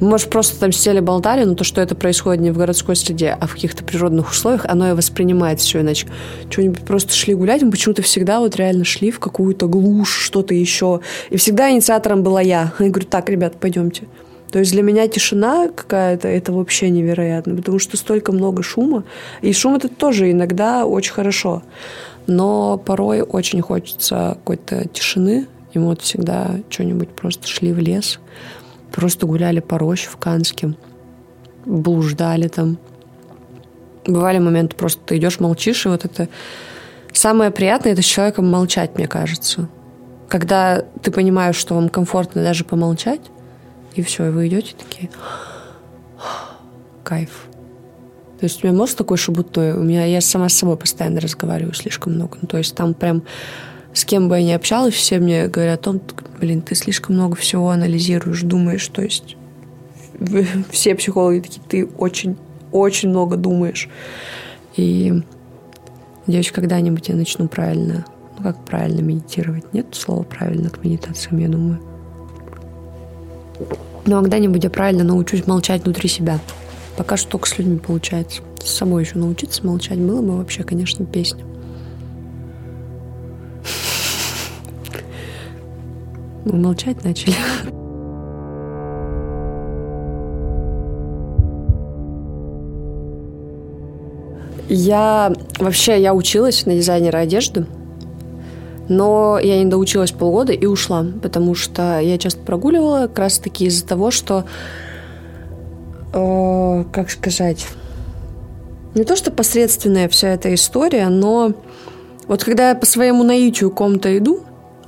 мы, 0.00 0.08
может, 0.08 0.28
просто 0.28 0.58
там 0.58 0.72
сели, 0.72 0.98
болтали, 0.98 1.44
но 1.44 1.54
то, 1.54 1.62
что 1.62 1.80
это 1.80 1.94
происходит 1.94 2.42
не 2.42 2.50
в 2.50 2.58
городской 2.58 2.96
среде, 2.96 3.36
а 3.40 3.46
в 3.46 3.52
каких-то 3.52 3.84
природных 3.84 4.32
условиях, 4.32 4.66
оно 4.66 4.90
и 4.90 4.92
воспринимает 4.92 5.60
все 5.60 5.82
иначе. 5.82 6.08
Что-нибудь 6.50 6.80
просто 6.80 7.14
шли 7.14 7.34
гулять, 7.34 7.62
мы 7.62 7.70
почему-то 7.70 8.02
всегда 8.02 8.40
вот 8.40 8.56
реально 8.56 8.84
шли 8.84 9.12
в 9.12 9.20
какую-то 9.20 9.68
глушь, 9.68 10.12
что-то 10.24 10.52
еще. 10.52 11.00
И 11.30 11.36
всегда 11.36 11.70
инициатором 11.70 12.24
была 12.24 12.40
я. 12.40 12.72
Я 12.80 12.88
говорю, 12.88 13.06
так, 13.06 13.30
ребят, 13.30 13.54
пойдемте. 13.60 14.02
То 14.54 14.60
есть 14.60 14.70
для 14.70 14.84
меня 14.84 15.08
тишина 15.08 15.66
какая-то, 15.66 16.28
это 16.28 16.52
вообще 16.52 16.88
невероятно, 16.88 17.56
потому 17.56 17.80
что 17.80 17.96
столько 17.96 18.30
много 18.30 18.62
шума. 18.62 19.02
И 19.42 19.52
шум 19.52 19.74
это 19.74 19.88
тоже 19.88 20.30
иногда 20.30 20.86
очень 20.86 21.12
хорошо. 21.12 21.64
Но 22.28 22.78
порой 22.78 23.22
очень 23.22 23.60
хочется 23.62 24.36
какой-то 24.38 24.86
тишины. 24.86 25.48
И 25.72 25.80
мы 25.80 25.86
вот 25.86 26.02
всегда 26.02 26.52
что-нибудь 26.70 27.08
просто 27.08 27.48
шли 27.48 27.72
в 27.72 27.80
лес, 27.80 28.20
просто 28.92 29.26
гуляли 29.26 29.58
по 29.58 29.76
роще 29.76 30.08
в 30.08 30.18
Канске, 30.18 30.74
блуждали 31.64 32.46
там. 32.46 32.78
Бывали 34.06 34.38
моменты, 34.38 34.76
просто 34.76 35.02
ты 35.04 35.16
идешь, 35.16 35.40
молчишь, 35.40 35.84
и 35.84 35.88
вот 35.88 36.04
это... 36.04 36.28
Самое 37.12 37.50
приятное— 37.50 37.92
это 37.94 38.02
с 38.02 38.06
человеком 38.06 38.48
молчать, 38.48 38.92
мне 38.94 39.08
кажется. 39.08 39.68
Когда 40.28 40.84
ты 41.02 41.10
понимаешь, 41.10 41.56
что 41.56 41.74
вам 41.74 41.88
комфортно 41.88 42.44
даже 42.44 42.64
помолчать, 42.64 43.20
и 43.94 44.02
все, 44.02 44.26
и 44.26 44.30
вы 44.30 44.48
идете 44.48 44.74
такие, 44.76 45.10
кайф. 47.02 47.46
То 48.40 48.46
есть 48.46 48.62
у 48.62 48.66
меня 48.66 48.76
мозг 48.76 48.96
такой 48.96 49.16
шебутной, 49.16 49.72
у 49.72 49.82
меня 49.82 50.04
я 50.04 50.20
сама 50.20 50.48
с 50.48 50.54
собой 50.54 50.76
постоянно 50.76 51.20
разговариваю 51.20 51.74
слишком 51.74 52.14
много. 52.14 52.38
Ну, 52.42 52.48
то 52.48 52.58
есть 52.58 52.74
там 52.74 52.94
прям 52.94 53.22
с 53.92 54.04
кем 54.04 54.28
бы 54.28 54.36
я 54.36 54.44
ни 54.44 54.50
общалась, 54.50 54.94
все 54.94 55.20
мне 55.20 55.46
говорят 55.46 55.80
о 55.80 55.82
том, 55.84 56.00
блин, 56.40 56.62
ты 56.62 56.74
слишком 56.74 57.14
много 57.14 57.36
всего 57.36 57.70
анализируешь, 57.70 58.42
думаешь, 58.42 58.86
то 58.88 59.02
есть 59.02 59.36
все 60.70 60.94
психологи 60.96 61.40
такие, 61.40 61.62
ты 61.68 61.86
очень, 61.86 62.36
очень 62.72 63.08
много 63.10 63.36
думаешь. 63.36 63.88
И 64.76 65.22
надеюсь, 66.26 66.50
когда-нибудь 66.50 67.08
я 67.08 67.14
начну 67.14 67.46
правильно 67.46 68.04
Ну, 68.36 68.42
как 68.42 68.64
правильно 68.64 69.00
медитировать? 69.00 69.72
Нет 69.72 69.86
слова 69.92 70.24
правильно 70.24 70.70
к 70.70 70.82
медитациям, 70.82 71.38
я 71.38 71.48
думаю. 71.48 71.80
Но 74.06 74.20
когда-нибудь 74.20 74.64
я 74.64 74.70
правильно 74.70 75.04
научусь 75.04 75.46
молчать 75.46 75.84
внутри 75.84 76.08
себя. 76.08 76.40
Пока 76.96 77.16
что 77.16 77.30
только 77.30 77.48
с 77.48 77.58
людьми 77.58 77.78
получается. 77.78 78.42
С 78.62 78.70
собой 78.70 79.04
еще 79.04 79.18
научиться 79.18 79.66
молчать 79.66 79.98
было 79.98 80.22
бы 80.22 80.36
вообще, 80.36 80.62
конечно, 80.62 81.04
песня. 81.04 81.44
Мы 86.44 86.56
молчать 86.56 87.02
начали. 87.04 87.34
Я 94.68 95.32
вообще 95.58 96.00
я 96.00 96.14
училась 96.14 96.64
на 96.64 96.74
дизайнера 96.74 97.18
одежды, 97.18 97.66
но 98.88 99.38
я 99.42 99.62
не 99.62 99.70
доучилась 99.70 100.12
полгода 100.12 100.52
и 100.52 100.66
ушла, 100.66 101.06
потому 101.22 101.54
что 101.54 102.00
я 102.00 102.18
часто 102.18 102.40
прогуливала 102.40 103.06
как 103.06 103.18
раз 103.18 103.38
таки 103.38 103.66
из-за 103.66 103.86
того, 103.86 104.10
что, 104.10 104.44
э, 106.12 106.84
как 106.92 107.10
сказать, 107.10 107.66
не 108.94 109.04
то 109.04 109.16
что 109.16 109.30
посредственная 109.30 110.08
вся 110.08 110.28
эта 110.28 110.54
история, 110.54 111.08
но 111.08 111.52
вот 112.26 112.44
когда 112.44 112.70
я 112.70 112.74
по 112.74 112.86
своему 112.86 113.24
наитию 113.24 113.70
ком-то 113.70 114.16
иду, 114.16 114.40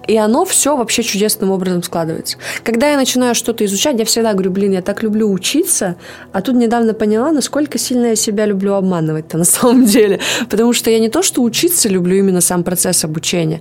и 0.07 0.17
оно 0.17 0.45
все 0.45 0.77
вообще 0.77 1.03
чудесным 1.03 1.51
образом 1.51 1.83
складывается. 1.83 2.39
Когда 2.63 2.91
я 2.91 2.97
начинаю 2.97 3.35
что-то 3.35 3.65
изучать, 3.65 3.99
я 3.99 4.05
всегда 4.05 4.33
говорю, 4.33 4.51
блин, 4.51 4.73
я 4.73 4.83
так 4.83 5.03
люблю 5.03 5.31
учиться, 5.31 5.97
а 6.33 6.43
тут 6.43 6.57
недавно 6.57 6.95
поняла, 6.95 7.33
насколько 7.33 7.79
сильно 7.79 8.07
я 8.07 8.17
себя 8.17 8.47
люблю 8.47 8.75
обманывать-то 8.75 9.39
на 9.39 9.45
самом 9.57 9.85
деле. 9.85 10.21
Потому 10.49 10.73
что 10.73 10.91
я 10.91 10.99
не 10.99 11.09
то, 11.09 11.23
что 11.23 11.43
учиться 11.43 11.89
люблю 11.89 12.17
именно 12.17 12.41
сам 12.41 12.65
процесс 12.65 13.05
обучения, 13.05 13.61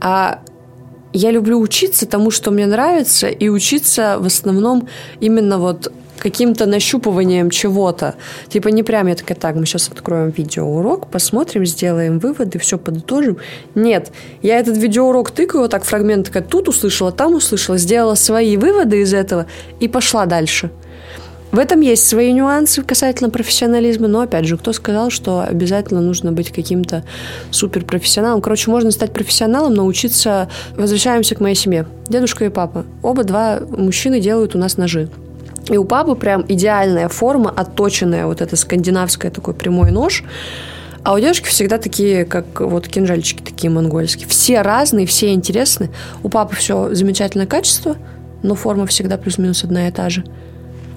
а 0.00 0.40
я 1.12 1.30
люблю 1.30 1.58
учиться 1.58 2.06
тому, 2.06 2.30
что 2.30 2.50
мне 2.50 2.66
нравится, 2.66 3.28
и 3.28 3.48
учиться 3.48 4.18
в 4.20 4.26
основном 4.26 4.88
именно 5.20 5.58
вот 5.58 5.90
каким-то 6.18 6.66
нащупыванием 6.66 7.50
чего-то. 7.50 8.14
Типа 8.48 8.68
не 8.68 8.82
прям 8.82 9.06
я 9.06 9.14
такая, 9.14 9.36
так, 9.36 9.56
мы 9.56 9.66
сейчас 9.66 9.88
откроем 9.88 10.30
видеоурок, 10.30 11.08
посмотрим, 11.08 11.66
сделаем 11.66 12.18
выводы, 12.18 12.58
все 12.58 12.78
подытожим. 12.78 13.38
Нет, 13.74 14.12
я 14.42 14.58
этот 14.58 14.76
видеоурок 14.76 15.30
тыкаю, 15.30 15.62
вот 15.62 15.70
так 15.70 15.84
фрагмент, 15.84 16.26
такая, 16.26 16.42
тут 16.42 16.68
услышала, 16.68 17.12
там 17.12 17.34
услышала, 17.34 17.78
сделала 17.78 18.14
свои 18.14 18.56
выводы 18.56 19.00
из 19.02 19.14
этого 19.14 19.46
и 19.80 19.88
пошла 19.88 20.26
дальше. 20.26 20.70
В 21.52 21.58
этом 21.58 21.80
есть 21.80 22.06
свои 22.06 22.32
нюансы 22.32 22.82
касательно 22.82 23.30
профессионализма, 23.30 24.08
но, 24.08 24.20
опять 24.20 24.44
же, 24.44 24.58
кто 24.58 24.72
сказал, 24.72 25.10
что 25.10 25.40
обязательно 25.40 26.00
нужно 26.00 26.32
быть 26.32 26.50
каким-то 26.50 27.04
суперпрофессионалом? 27.50 28.42
Короче, 28.42 28.70
можно 28.70 28.90
стать 28.90 29.12
профессионалом, 29.12 29.72
научиться... 29.72 30.50
Возвращаемся 30.76 31.34
к 31.34 31.40
моей 31.40 31.54
семье. 31.54 31.86
Дедушка 32.08 32.44
и 32.44 32.48
папа. 32.50 32.84
Оба 33.02 33.24
два 33.24 33.60
мужчины 33.60 34.20
делают 34.20 34.54
у 34.54 34.58
нас 34.58 34.76
ножи. 34.76 35.08
И 35.68 35.76
у 35.76 35.84
папы 35.84 36.14
прям 36.14 36.44
идеальная 36.48 37.08
форма, 37.08 37.50
отточенная, 37.50 38.26
вот 38.26 38.40
это 38.40 38.56
скандинавская 38.56 39.30
такой 39.30 39.54
прямой 39.54 39.90
нож. 39.90 40.22
А 41.02 41.14
у 41.14 41.20
девушки 41.20 41.46
всегда 41.46 41.78
такие, 41.78 42.24
как 42.24 42.60
вот 42.60 42.88
кинжальчики 42.88 43.42
такие 43.42 43.70
монгольские. 43.70 44.28
Все 44.28 44.62
разные, 44.62 45.06
все 45.06 45.32
интересны. 45.32 45.90
У 46.22 46.28
папы 46.28 46.56
все 46.56 46.94
замечательное 46.94 47.46
качество, 47.46 47.96
но 48.42 48.54
форма 48.54 48.86
всегда 48.86 49.16
плюс-минус 49.16 49.62
одна 49.64 49.88
и 49.88 49.92
та 49.92 50.10
же. 50.10 50.24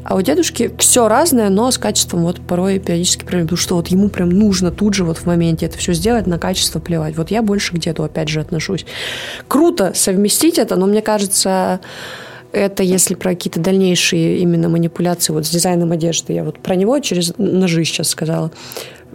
А 0.03 0.15
у 0.15 0.21
дедушки 0.21 0.73
все 0.79 1.07
разное, 1.07 1.49
но 1.49 1.69
с 1.69 1.77
качеством 1.77 2.23
вот 2.23 2.41
порой 2.41 2.79
периодически 2.79 3.21
проблемы. 3.21 3.45
Потому 3.45 3.57
что 3.57 3.75
вот 3.75 3.89
ему 3.89 4.09
прям 4.09 4.29
нужно 4.29 4.71
тут 4.71 4.95
же 4.95 5.03
вот 5.03 5.19
в 5.19 5.25
моменте 5.27 5.67
это 5.67 5.77
все 5.77 5.93
сделать, 5.93 6.25
на 6.25 6.39
качество 6.39 6.79
плевать. 6.79 7.15
Вот 7.15 7.29
я 7.29 7.43
больше 7.43 7.75
к 7.75 7.77
деду 7.77 8.03
опять 8.03 8.29
же 8.29 8.39
отношусь. 8.39 8.85
Круто 9.47 9.91
совместить 9.93 10.57
это, 10.57 10.75
но 10.75 10.87
мне 10.87 11.03
кажется, 11.03 11.81
это 12.51 12.83
если 12.83 13.15
про 13.15 13.31
какие-то 13.31 13.59
дальнейшие 13.59 14.39
именно 14.39 14.69
манипуляции 14.69 15.33
вот 15.33 15.45
с 15.45 15.49
дизайном 15.49 15.91
одежды. 15.91 16.33
Я 16.33 16.43
вот 16.43 16.59
про 16.59 16.75
него 16.75 16.97
через 16.99 17.33
ножи 17.37 17.83
сейчас 17.83 18.09
сказала. 18.09 18.51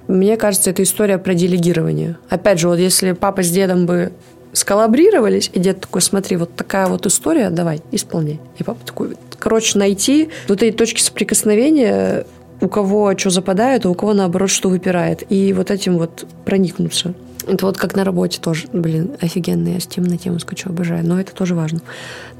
Мне 0.07 0.37
кажется, 0.37 0.71
это 0.71 0.83
история 0.83 1.19
про 1.19 1.35
делегирование. 1.35 2.19
Опять 2.29 2.59
же, 2.59 2.69
вот 2.69 2.79
если 2.79 3.13
папа 3.13 3.43
с 3.43 3.51
дедом 3.51 3.87
бы 3.87 4.13
сколлабрировались, 4.53 5.51
и 5.53 5.59
дед 5.59 5.81
такой, 5.81 6.01
смотри, 6.01 6.37
вот 6.37 6.55
такая 6.55 6.87
вот 6.87 7.07
история, 7.07 7.51
давай, 7.51 7.83
исполняй. 7.91 8.41
И 8.59 8.63
папа 8.63 8.85
такой, 8.85 9.17
короче, 9.39 9.79
найти 9.79 10.29
вот 10.49 10.63
эти 10.63 10.77
точки 10.77 11.01
соприкосновения, 11.01 12.25
у 12.61 12.69
кого 12.69 13.17
что 13.19 13.31
западает, 13.31 13.85
а 13.85 13.91
у 13.91 13.95
кого, 13.95 14.15
наоборот, 14.15 14.51
что 14.51 14.69
выпирает. 14.69 15.25
И 15.29 15.53
вот 15.53 15.71
этим 15.71 15.99
вот 15.99 16.27
проникнуться. 16.45 17.15
Это 17.47 17.67
вот 17.67 17.77
как 17.77 17.95
на 17.95 18.05
работе 18.05 18.41
тоже, 18.41 18.69
блин, 18.73 19.17
офигенно, 19.21 19.69
я 19.69 19.81
с 19.81 19.87
тем 19.87 20.05
на 20.05 20.17
тему 20.17 20.39
скачу, 20.39 20.71
обожаю, 20.71 21.07
но 21.07 21.21
это 21.21 21.35
тоже 21.35 21.55
важно. 21.55 21.81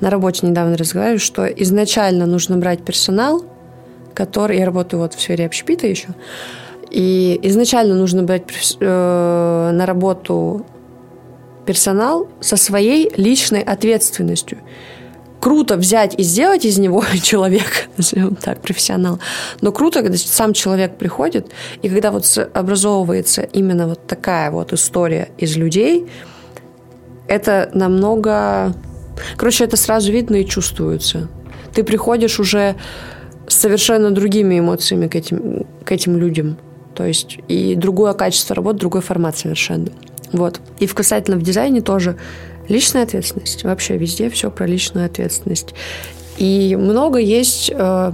На 0.01 0.11
работе 0.11 0.47
недавно 0.47 0.77
разговариваю, 0.77 1.19
что 1.19 1.47
изначально 1.47 2.27
нужно 2.27 2.57
брать 2.57 2.85
персонал, 2.85 3.45
который, 4.15 4.59
я 4.59 4.65
работаю 4.65 5.01
вот 5.01 5.15
в 5.15 5.21
сфере 5.21 5.47
общепита 5.47 5.87
еще, 5.87 6.09
и 6.91 7.39
изначально 7.43 7.95
нужно 7.95 8.23
брать 8.23 8.45
э, 8.81 9.71
на 9.73 9.87
работу 9.87 10.65
персонал 11.67 12.29
со 12.41 12.57
своей 12.57 13.11
личной 13.17 13.63
ответственностью 13.63 14.59
круто 15.45 15.77
взять 15.77 16.15
и 16.19 16.23
сделать 16.23 16.65
из 16.65 16.79
него 16.79 17.05
человека, 17.23 17.91
назовем 17.99 18.35
так, 18.35 18.63
профессионал. 18.63 19.21
Но 19.61 19.73
круто, 19.73 20.01
когда 20.01 20.17
сам 20.17 20.55
человек 20.55 20.97
приходит, 20.97 21.49
и 21.83 21.91
когда 21.91 22.11
вот 22.11 22.25
образовывается 22.55 23.43
именно 23.43 23.87
вот 23.87 24.07
такая 24.07 24.51
вот 24.51 24.73
история 24.73 25.29
из 25.37 25.59
людей, 25.59 26.07
это 27.29 27.71
намного... 27.75 28.73
Короче, 29.37 29.65
это 29.65 29.77
сразу 29.77 30.11
видно 30.11 30.37
и 30.37 30.47
чувствуется. 30.47 31.29
Ты 31.75 31.85
приходишь 31.85 32.41
уже 32.41 32.77
с 33.47 33.55
совершенно 33.55 34.11
другими 34.13 34.59
эмоциями 34.59 35.09
к 35.09 35.15
этим, 35.15 35.67
к 35.85 35.93
этим 35.93 36.17
людям. 36.17 36.57
То 36.95 37.05
есть 37.05 37.37
и 37.49 37.75
другое 37.75 38.15
качество 38.15 38.57
работы, 38.57 38.79
другой 38.79 39.03
формат 39.03 39.37
совершенно. 39.37 39.89
Вот. 40.33 40.59
И 40.79 40.87
в 40.87 40.95
касательно 40.95 41.37
в 41.37 41.43
дизайне 41.43 41.83
тоже 41.83 42.17
Личная 42.69 43.03
ответственность. 43.03 43.65
Вообще 43.65 43.97
везде 43.97 44.31
все 44.31 44.51
про 44.51 44.67
личную 44.67 45.07
ответственность. 45.07 45.75
И 46.39 46.77
много 46.77 47.19
есть 47.19 47.71
э, 47.73 48.13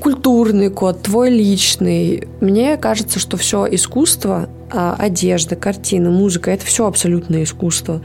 культурный 0.00 0.70
код, 0.70 1.02
твой 1.02 1.30
личный. 1.30 2.28
Мне 2.40 2.76
кажется, 2.76 3.18
что 3.18 3.36
все 3.36 3.66
искусство, 3.70 4.48
э, 4.72 4.94
одежда, 4.98 5.56
картина, 5.56 6.10
музыка, 6.10 6.50
это 6.50 6.66
все 6.66 6.86
абсолютное 6.86 7.44
искусство. 7.44 8.02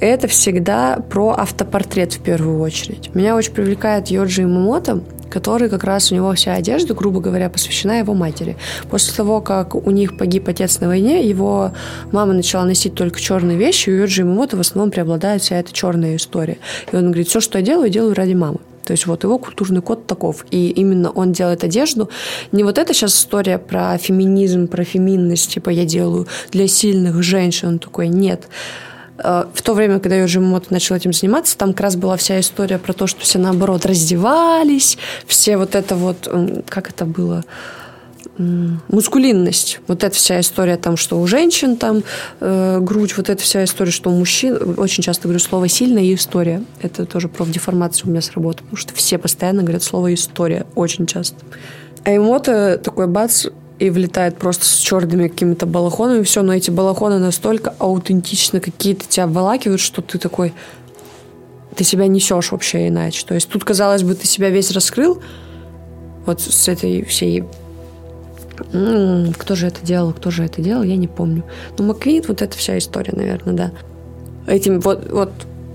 Это 0.00 0.26
всегда 0.28 0.96
про 0.96 1.30
автопортрет 1.30 2.14
в 2.14 2.20
первую 2.22 2.60
очередь. 2.60 3.14
Меня 3.14 3.36
очень 3.36 3.52
привлекает 3.52 4.08
Йоджи 4.08 4.46
Мамото, 4.46 5.02
который 5.32 5.70
как 5.70 5.84
раз 5.84 6.12
у 6.12 6.14
него 6.14 6.32
вся 6.34 6.54
одежда, 6.54 6.92
грубо 6.94 7.20
говоря, 7.20 7.48
посвящена 7.48 7.98
его 7.98 8.12
матери. 8.12 8.56
После 8.90 9.14
того, 9.14 9.40
как 9.40 9.74
у 9.74 9.90
них 9.90 10.18
погиб 10.18 10.48
отец 10.48 10.80
на 10.80 10.88
войне, 10.88 11.26
его 11.26 11.72
мама 12.12 12.34
начала 12.34 12.64
носить 12.64 12.94
только 12.94 13.18
черные 13.18 13.56
вещи, 13.56 13.88
и 13.88 13.92
у 13.94 13.96
Йоджи 13.96 14.24
Мамото 14.24 14.56
в 14.56 14.60
основном 14.60 14.90
преобладает 14.90 15.42
вся 15.42 15.56
эта 15.56 15.72
черная 15.72 16.16
история. 16.16 16.58
И 16.92 16.96
он 16.96 17.06
говорит, 17.06 17.28
все, 17.28 17.40
что 17.40 17.58
я 17.58 17.64
делаю, 17.64 17.88
делаю 17.88 18.14
ради 18.14 18.34
мамы. 18.34 18.58
То 18.84 18.92
есть 18.92 19.06
вот 19.06 19.24
его 19.24 19.38
культурный 19.38 19.80
код 19.80 20.06
таков. 20.06 20.44
И 20.50 20.68
именно 20.68 21.10
он 21.10 21.32
делает 21.32 21.64
одежду. 21.64 22.10
Не 22.50 22.64
вот 22.64 22.78
это 22.78 22.92
сейчас 22.92 23.16
история 23.16 23.58
про 23.58 23.96
феминизм, 23.96 24.66
про 24.66 24.84
феминность, 24.84 25.52
типа 25.52 25.70
я 25.70 25.84
делаю 25.84 26.26
для 26.50 26.68
сильных 26.68 27.22
женщин. 27.22 27.68
Он 27.68 27.78
такой, 27.78 28.08
нет. 28.08 28.48
В 29.22 29.62
то 29.62 29.74
время, 29.74 30.00
когда 30.00 30.16
Йоджи 30.16 30.40
Мото 30.40 30.72
начал 30.72 30.96
этим 30.96 31.12
заниматься, 31.12 31.56
там 31.56 31.72
как 31.72 31.80
раз 31.82 31.96
была 31.96 32.16
вся 32.16 32.40
история 32.40 32.78
про 32.78 32.92
то, 32.92 33.06
что 33.06 33.20
все 33.20 33.38
наоборот 33.38 33.86
раздевались, 33.86 34.98
все 35.26 35.56
вот 35.56 35.74
это 35.74 35.94
вот, 35.96 36.28
как 36.68 36.90
это 36.90 37.04
было, 37.04 37.44
мускулинность. 38.88 39.80
Вот 39.86 40.04
эта 40.04 40.14
вся 40.16 40.40
история 40.40 40.76
там, 40.76 40.96
что 40.96 41.20
у 41.20 41.26
женщин 41.26 41.76
там 41.76 42.02
э, 42.40 42.78
грудь, 42.80 43.16
вот 43.16 43.28
эта 43.28 43.42
вся 43.42 43.62
история, 43.64 43.90
что 43.90 44.10
у 44.10 44.14
мужчин, 44.14 44.74
очень 44.78 45.02
часто 45.02 45.24
говорю 45.24 45.38
слово 45.38 45.68
«сильная» 45.68 46.14
«история». 46.14 46.62
Это 46.80 47.04
тоже 47.04 47.28
профдеформация 47.28 48.06
у 48.06 48.10
меня 48.10 48.22
сработала, 48.22 48.64
потому 48.64 48.76
что 48.76 48.94
все 48.94 49.18
постоянно 49.18 49.62
говорят 49.62 49.82
слово 49.82 50.14
«история» 50.14 50.66
очень 50.74 51.06
часто. 51.06 51.36
А 52.04 52.16
Эмото 52.16 52.80
такой 52.82 53.06
бац, 53.06 53.46
и 53.82 53.90
влетает 53.90 54.38
просто 54.38 54.64
с 54.64 54.76
черными 54.76 55.26
какими-то 55.26 55.66
балахонами, 55.66 56.22
все, 56.22 56.42
но 56.42 56.54
эти 56.54 56.70
балахоны 56.70 57.18
настолько 57.18 57.74
аутентично 57.80 58.60
какие-то 58.60 59.08
тебя 59.08 59.24
обволакивают, 59.24 59.80
что 59.80 60.02
ты 60.02 60.18
такой, 60.18 60.54
ты 61.74 61.82
себя 61.82 62.06
несешь 62.06 62.52
вообще 62.52 62.86
иначе. 62.86 63.26
То 63.26 63.34
есть 63.34 63.48
тут, 63.48 63.64
казалось 63.64 64.04
бы, 64.04 64.14
ты 64.14 64.24
себя 64.28 64.50
весь 64.50 64.70
раскрыл, 64.70 65.20
вот 66.26 66.40
с 66.40 66.68
этой 66.68 67.04
всей 67.04 67.44
кто 69.38 69.56
же 69.56 69.66
это 69.66 69.84
делал, 69.84 70.12
кто 70.12 70.30
же 70.30 70.44
это 70.44 70.62
делал, 70.62 70.84
я 70.84 70.96
не 70.96 71.08
помню. 71.08 71.42
Ну, 71.76 71.86
Маквит, 71.86 72.28
вот 72.28 72.40
эта 72.40 72.56
вся 72.56 72.78
история, 72.78 73.12
наверное, 73.16 73.54
да. 73.54 73.72
Этим 74.46 74.78
вот, 74.78 75.10
вот 75.10 75.32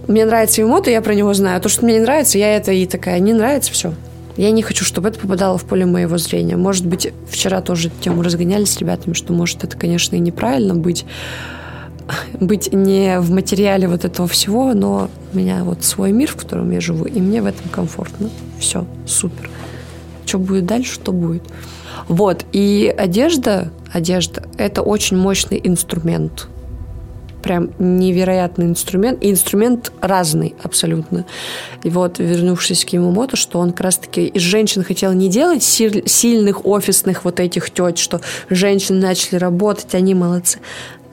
мне 0.08 0.24
нравится 0.24 0.62
ему, 0.62 0.80
то 0.80 0.90
я 0.90 1.02
про 1.02 1.14
него 1.14 1.34
знаю. 1.34 1.58
А 1.58 1.60
то, 1.60 1.68
что 1.68 1.84
мне 1.84 1.96
не 1.96 2.02
нравится, 2.02 2.38
я 2.38 2.56
это 2.56 2.72
и 2.72 2.86
такая, 2.86 3.20
не 3.20 3.34
нравится, 3.34 3.74
все. 3.74 3.94
Я 4.38 4.52
не 4.52 4.62
хочу, 4.62 4.86
чтобы 4.86 5.10
это 5.10 5.20
попадало 5.20 5.58
в 5.58 5.66
поле 5.66 5.86
моего 5.86 6.18
зрения. 6.18 6.56
Может 6.56 6.86
быть, 6.86 7.12
вчера 7.30 7.62
тоже 7.62 7.90
тему 8.02 8.22
разгоняли 8.22 8.66
с 8.66 8.78
ребятами, 8.78 9.14
что 9.14 9.34
может 9.34 9.64
это, 9.64 9.76
конечно, 9.76 10.16
и 10.16 10.20
неправильно 10.20 10.76
быть 10.76 11.06
быть 12.40 12.72
не 12.72 13.20
в 13.20 13.32
материале 13.32 13.88
вот 13.88 14.06
этого 14.06 14.28
всего, 14.28 14.74
но 14.74 15.10
у 15.34 15.38
меня 15.38 15.64
вот 15.64 15.84
свой 15.84 16.12
мир, 16.12 16.32
в 16.32 16.36
котором 16.36 16.72
я 16.72 16.80
живу, 16.80 17.06
и 17.06 17.20
мне 17.20 17.42
в 17.42 17.46
этом 17.46 17.70
комфортно. 17.70 18.30
Все, 18.60 18.86
супер. 19.06 19.50
Что 20.26 20.40
будет 20.40 20.66
дальше, 20.66 21.00
то 21.00 21.12
будет. 21.12 21.44
Вот, 22.08 22.46
и 22.52 22.94
одежда, 22.98 23.72
одежда– 23.92 24.44
это 24.58 24.82
очень 24.82 25.18
мощный 25.18 25.60
инструмент. 25.64 26.48
Прям 27.48 27.70
невероятный 27.80 28.66
инструмент. 28.66 29.24
И 29.24 29.32
инструмент 29.32 29.94
разный 30.02 30.54
абсолютно. 30.62 31.24
И 31.82 31.90
вот, 31.90 32.20
вернувшись 32.20 32.84
к 32.84 32.90
ему 32.90 33.12
мото, 33.12 33.38
что 33.38 33.60
он 33.60 33.72
как 33.72 33.80
раз-таки 33.86 34.28
из 34.28 34.42
женщин 34.42 34.84
хотел 34.84 35.14
не 35.14 35.30
делать 35.30 35.64
сильных 35.64 36.66
офисных 36.66 37.24
вот 37.24 37.40
этих 37.40 37.72
тет, 37.72 38.00
что 38.00 38.20
женщины 38.50 39.00
начали 39.00 39.38
работать, 39.40 39.96
они 39.96 40.14
молодцы. 40.14 40.60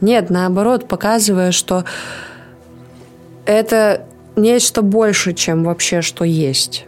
Нет, 0.01 0.29
наоборот, 0.29 0.89
показывая, 0.89 1.53
что 1.53 1.85
это 3.47 4.05
нечто 4.35 4.83
больше, 4.83 5.35
чем 5.35 5.63
вообще 5.63 6.03
что 6.03 6.25
есть. 6.25 6.87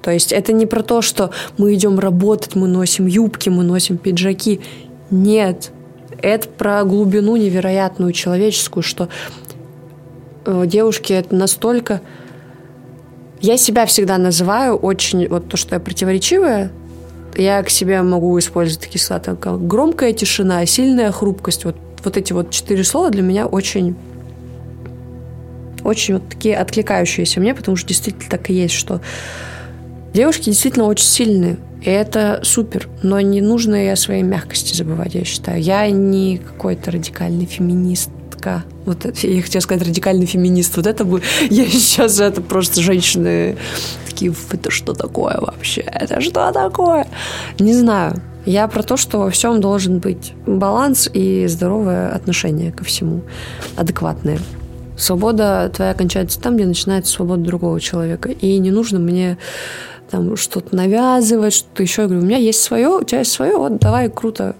То 0.00 0.12
есть 0.12 0.30
это 0.30 0.52
не 0.52 0.66
про 0.66 0.84
то, 0.84 1.02
что 1.02 1.32
мы 1.58 1.74
идем 1.74 1.98
работать, 1.98 2.54
мы 2.54 2.68
носим 2.68 3.08
юбки, 3.08 3.48
мы 3.48 3.64
носим 3.64 3.98
пиджаки. 3.98 4.60
Нет, 5.10 5.72
это 6.22 6.48
про 6.48 6.84
глубину 6.84 7.36
невероятную 7.36 8.12
человеческую, 8.12 8.82
что 8.82 9.08
э, 10.44 10.64
девушки 10.66 11.12
это 11.12 11.34
настолько... 11.34 12.00
Я 13.40 13.56
себя 13.56 13.86
всегда 13.86 14.18
называю 14.18 14.76
очень... 14.76 15.28
Вот 15.28 15.48
то, 15.48 15.56
что 15.56 15.76
я 15.76 15.80
противоречивая, 15.80 16.70
я 17.36 17.62
к 17.62 17.70
себе 17.70 18.02
могу 18.02 18.38
использовать 18.38 18.82
такие 18.84 19.00
слова, 19.00 19.20
как 19.20 19.66
громкая 19.66 20.12
тишина, 20.12 20.64
сильная 20.66 21.10
хрупкость. 21.12 21.64
Вот 21.64 21.76
вот 22.04 22.16
эти 22.16 22.32
вот 22.32 22.50
четыре 22.50 22.84
слова 22.84 23.10
для 23.10 23.22
меня 23.22 23.46
очень 23.46 23.96
очень 25.82 26.14
вот 26.14 26.28
такие 26.28 26.58
откликающиеся 26.58 27.40
мне, 27.40 27.54
потому 27.54 27.76
что 27.76 27.88
действительно 27.88 28.28
так 28.28 28.50
и 28.50 28.54
есть, 28.54 28.74
что 28.74 29.00
девушки 30.12 30.46
действительно 30.46 30.86
очень 30.86 31.06
сильные. 31.06 31.58
И 31.82 31.88
это 31.90 32.40
супер. 32.42 32.88
Но 33.02 33.20
не 33.20 33.40
нужно 33.40 33.86
и 33.86 33.88
о 33.88 33.96
своей 33.96 34.22
мягкости 34.22 34.74
забывать, 34.76 35.14
я 35.14 35.24
считаю. 35.24 35.62
Я 35.62 35.88
не 35.90 36.38
какой-то 36.38 36.90
радикальный 36.90 37.46
феминистка. 37.46 38.64
Вот 38.84 39.04
это, 39.04 39.26
я 39.26 39.42
хотела 39.42 39.62
сказать 39.62 39.86
радикальный 39.86 40.26
феминист. 40.26 40.76
Вот 40.76 40.86
это 40.86 41.04
будет... 41.04 41.24
Я 41.50 41.66
сейчас 41.66 42.20
это 42.20 42.40
просто 42.40 42.80
женщины 42.80 43.56
такие, 44.06 44.34
это 44.50 44.70
что 44.70 44.94
такое 44.94 45.38
вообще? 45.38 45.82
Это 45.82 46.20
что 46.20 46.50
такое? 46.52 47.06
Не 47.58 47.74
знаю. 47.74 48.20
Я 48.46 48.66
про 48.68 48.82
то, 48.82 48.96
что 48.96 49.18
во 49.18 49.30
всем 49.30 49.60
должен 49.60 49.98
быть 49.98 50.32
баланс 50.46 51.08
и 51.12 51.46
здоровое 51.46 52.10
отношение 52.10 52.72
ко 52.72 52.84
всему, 52.84 53.20
адекватное. 53.76 54.38
Свобода 55.00 55.70
твоя 55.74 55.94
кончается 55.94 56.38
там, 56.38 56.56
где 56.56 56.66
начинается 56.66 57.10
свобода 57.10 57.42
другого 57.42 57.80
человека. 57.80 58.28
И 58.28 58.58
не 58.58 58.70
нужно 58.70 58.98
мне 58.98 59.38
там 60.10 60.36
что-то 60.36 60.76
навязывать, 60.76 61.54
что-то 61.54 61.82
еще. 61.82 62.02
Я 62.02 62.08
говорю, 62.08 62.22
у 62.22 62.26
меня 62.26 62.36
есть 62.36 62.60
свое, 62.60 62.88
у 62.88 63.02
тебя 63.02 63.20
есть 63.20 63.32
свое, 63.32 63.56
вот 63.56 63.78
давай, 63.78 64.10
круто. 64.10 64.56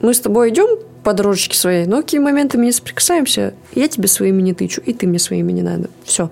Мы 0.00 0.14
с 0.14 0.20
тобой 0.20 0.50
идем 0.50 0.80
по 1.04 1.12
дорожечке 1.12 1.56
своей, 1.56 1.86
но 1.86 1.98
какие 2.02 2.20
моменты 2.20 2.58
мы 2.58 2.66
не 2.66 2.72
соприкасаемся, 2.72 3.54
я 3.72 3.86
тебе 3.86 4.08
своими 4.08 4.42
не 4.42 4.52
тычу, 4.52 4.80
и 4.80 4.92
ты 4.92 5.06
мне 5.06 5.20
своими 5.20 5.52
не 5.52 5.62
надо. 5.62 5.90
Все. 6.04 6.28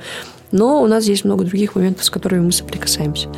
Но 0.50 0.82
у 0.82 0.88
нас 0.88 1.04
есть 1.04 1.24
много 1.24 1.44
других 1.44 1.76
моментов, 1.76 2.04
с 2.04 2.10
которыми 2.10 2.46
мы 2.46 2.52
соприкасаемся. 2.52 3.28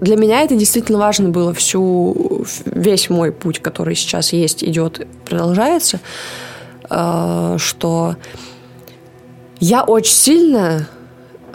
Для 0.00 0.16
меня 0.16 0.42
это 0.42 0.54
действительно 0.54 0.98
важно 0.98 1.30
было 1.30 1.52
всю, 1.52 2.44
весь 2.66 3.10
мой 3.10 3.32
путь, 3.32 3.58
который 3.58 3.96
сейчас 3.96 4.32
есть, 4.32 4.62
идет, 4.62 5.06
продолжается, 5.24 6.00
э, 6.88 7.56
что 7.58 8.16
я 9.58 9.82
очень 9.82 10.12
сильно 10.12 10.88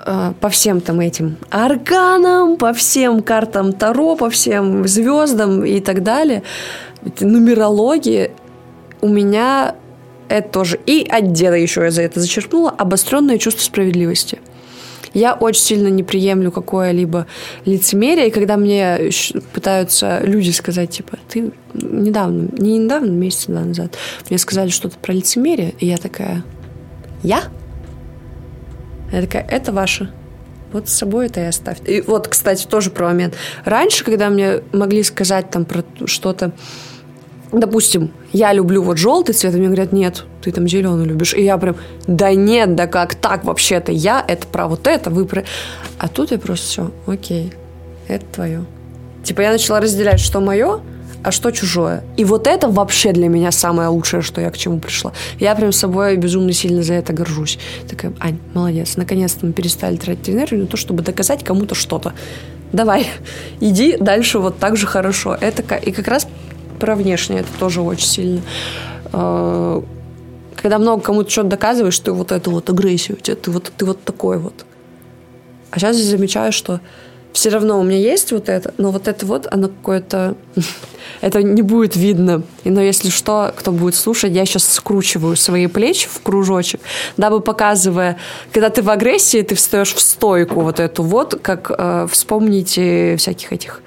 э, 0.06 0.34
по 0.40 0.50
всем 0.50 0.82
там 0.82 1.00
этим 1.00 1.38
арканам, 1.50 2.58
по 2.58 2.74
всем 2.74 3.22
картам 3.24 3.72
Таро, 3.72 4.18
по 4.18 4.30
всем 4.30 4.88
звездам 4.88 5.64
и 5.64 5.80
так 5.80 6.04
далее, 6.04 6.44
нумерологии, 7.22 8.32
у 9.00 9.08
меня 9.08 9.76
это 10.28 10.50
тоже. 10.50 10.80
И 10.86 11.08
от 11.10 11.32
деда 11.32 11.56
еще 11.56 11.84
я 11.84 11.92
за 11.92 12.02
это 12.02 12.20
зачерпнула 12.20 12.72
обостренное 12.72 13.38
чувство 13.38 13.64
справедливости– 13.64 14.40
я 15.14 15.34
очень 15.34 15.62
сильно 15.62 15.88
не 15.88 16.04
приемлю 16.04 16.52
какое-либо 16.52 17.28
лицемерие, 17.66 18.28
и 18.28 18.32
когда 18.32 18.58
мне 18.58 19.12
пытаются 19.54 20.20
люди 20.24 20.52
сказать, 20.52 20.92
типа, 20.92 21.18
ты 21.30 21.52
недавно, 21.74 22.50
не 22.58 22.78
недавно, 22.80 23.12
месяц 23.12 23.46
два 23.46 23.62
назад, 23.62 23.98
мне 24.30 24.38
сказали 24.38 24.70
что-то 24.70 24.98
про 24.98 25.14
лицемерие, 25.14 25.74
и 25.80 25.86
я 25.86 25.98
такая, 25.98 26.44
я? 27.22 27.44
Я 29.12 29.22
такая, 29.22 29.48
это 29.50 29.72
ваше. 29.72 30.12
Вот 30.72 30.90
с 30.90 30.94
собой 30.94 31.28
это 31.28 31.42
и 31.42 31.44
оставьте. 31.44 31.98
И 31.98 32.02
вот, 32.02 32.28
кстати, 32.28 32.66
тоже 32.66 32.90
про 32.90 33.06
момент. 33.06 33.36
Раньше, 33.64 34.04
когда 34.04 34.30
мне 34.30 34.62
могли 34.72 35.04
сказать 35.04 35.52
там 35.52 35.66
про 35.66 35.84
что-то, 36.06 36.52
допустим, 37.60 38.12
я 38.32 38.52
люблю 38.54 38.82
вот 38.82 38.98
желтый 38.98 39.36
цвет, 39.36 39.54
и 39.54 39.58
мне 39.58 39.68
говорят, 39.68 39.92
нет, 39.94 40.26
ты 40.42 40.52
там 40.52 40.68
зеленый 40.68 41.06
любишь. 41.06 41.34
И 41.34 41.44
я 41.44 41.58
прям, 41.58 41.76
да 42.08 42.34
нет, 42.34 42.76
да 42.76 42.88
как 42.88 43.16
так 43.16 43.44
вообще-то 43.44 43.92
я, 43.92 44.24
это 44.28 44.48
про 44.48 44.68
вот 44.68 44.88
это, 44.88 45.10
вы 45.10 45.26
про... 45.26 45.44
А 45.98 46.08
тут 46.08 46.32
я 46.32 46.40
просто 46.40 46.66
все, 46.66 46.92
окей, 47.08 47.54
это 48.08 48.26
твое. 48.26 48.66
Типа 49.24 49.42
я 49.42 49.52
начала 49.52 49.80
разделять, 49.80 50.20
что 50.20 50.42
мое, 50.42 50.82
а 51.24 51.32
что 51.32 51.52
чужое. 51.52 52.04
И 52.18 52.26
вот 52.26 52.48
это 52.48 52.68
вообще 52.68 53.14
для 53.14 53.30
меня 53.30 53.52
самое 53.52 53.88
лучшее, 53.88 54.22
что 54.22 54.42
я 54.42 54.52
к 54.52 54.58
чему 54.58 54.80
пришла. 54.80 55.14
Я 55.40 55.56
прям 55.56 55.72
с 55.72 55.78
собой 55.78 56.18
безумно 56.18 56.52
сильно 56.52 56.84
за 56.84 56.96
это 56.96 57.14
горжусь. 57.14 57.58
Такая, 57.90 58.14
Ань, 58.20 58.40
молодец, 58.54 58.98
наконец-то 58.98 59.46
мы 59.46 59.54
перестали 59.54 59.96
тратить 59.96 60.30
энергию 60.30 60.62
на 60.62 60.68
то, 60.68 60.76
чтобы 60.76 61.02
доказать 61.02 61.44
кому-то 61.44 61.76
что-то. 61.76 62.14
Давай, 62.74 63.08
иди 63.60 63.98
дальше 63.98 64.40
вот 64.40 64.58
так 64.58 64.76
же 64.76 64.88
хорошо. 64.88 65.38
Это 65.40 65.62
и 65.76 65.92
как 65.92 66.08
раз 66.08 66.28
про 66.84 66.96
внешнее 66.96 67.40
это 67.40 67.50
тоже 67.58 67.82
очень 67.82 68.08
сильно. 68.08 68.42
А, 69.14 69.82
когда 70.58 70.80
много 70.80 71.02
кому-то 71.02 71.30
что-то 71.30 71.48
доказываешь, 71.48 71.98
ты 71.98 72.12
вот 72.12 72.34
эту 72.34 72.52
вот 72.52 72.70
агрессию, 72.70 73.16
ты 73.16 73.52
вот, 73.52 73.72
ты 73.78 73.86
вот 73.86 74.04
такой 74.04 74.38
вот. 74.38 74.66
А 75.72 75.80
сейчас 75.80 75.96
я 75.96 76.04
замечаю, 76.04 76.52
что 76.52 76.82
все 77.32 77.52
равно 77.52 77.80
у 77.80 77.84
меня 77.84 78.00
есть 78.00 78.34
вот 78.34 78.50
это, 78.50 78.74
но 78.78 78.92
вот 78.92 79.08
это 79.08 79.26
вот, 79.26 79.48
оно 79.50 79.70
какое-то... 79.70 80.36
это 81.22 81.42
не 81.42 81.62
будет 81.62 81.96
видно. 81.96 82.44
И, 82.66 82.70
но 82.70 82.82
если 82.82 83.10
что, 83.10 83.54
кто 83.56 83.72
будет 83.72 83.96
слушать, 83.96 84.34
я 84.34 84.46
сейчас 84.46 84.66
скручиваю 84.68 85.38
свои 85.38 85.68
плечи 85.68 86.10
в 86.10 86.20
кружочек, 86.22 86.82
дабы 87.16 87.40
показывая, 87.40 88.18
когда 88.52 88.70
ты 88.70 88.82
в 88.82 88.90
агрессии, 88.90 89.42
ты 89.42 89.56
встаешь 89.56 89.94
в 89.94 90.02
стойку 90.02 90.60
вот 90.60 90.82
эту 90.82 91.02
вот, 91.02 91.40
как 91.42 91.72
э, 91.76 92.08
вспомните 92.12 93.16
всяких 93.16 93.54
этих 93.54 93.82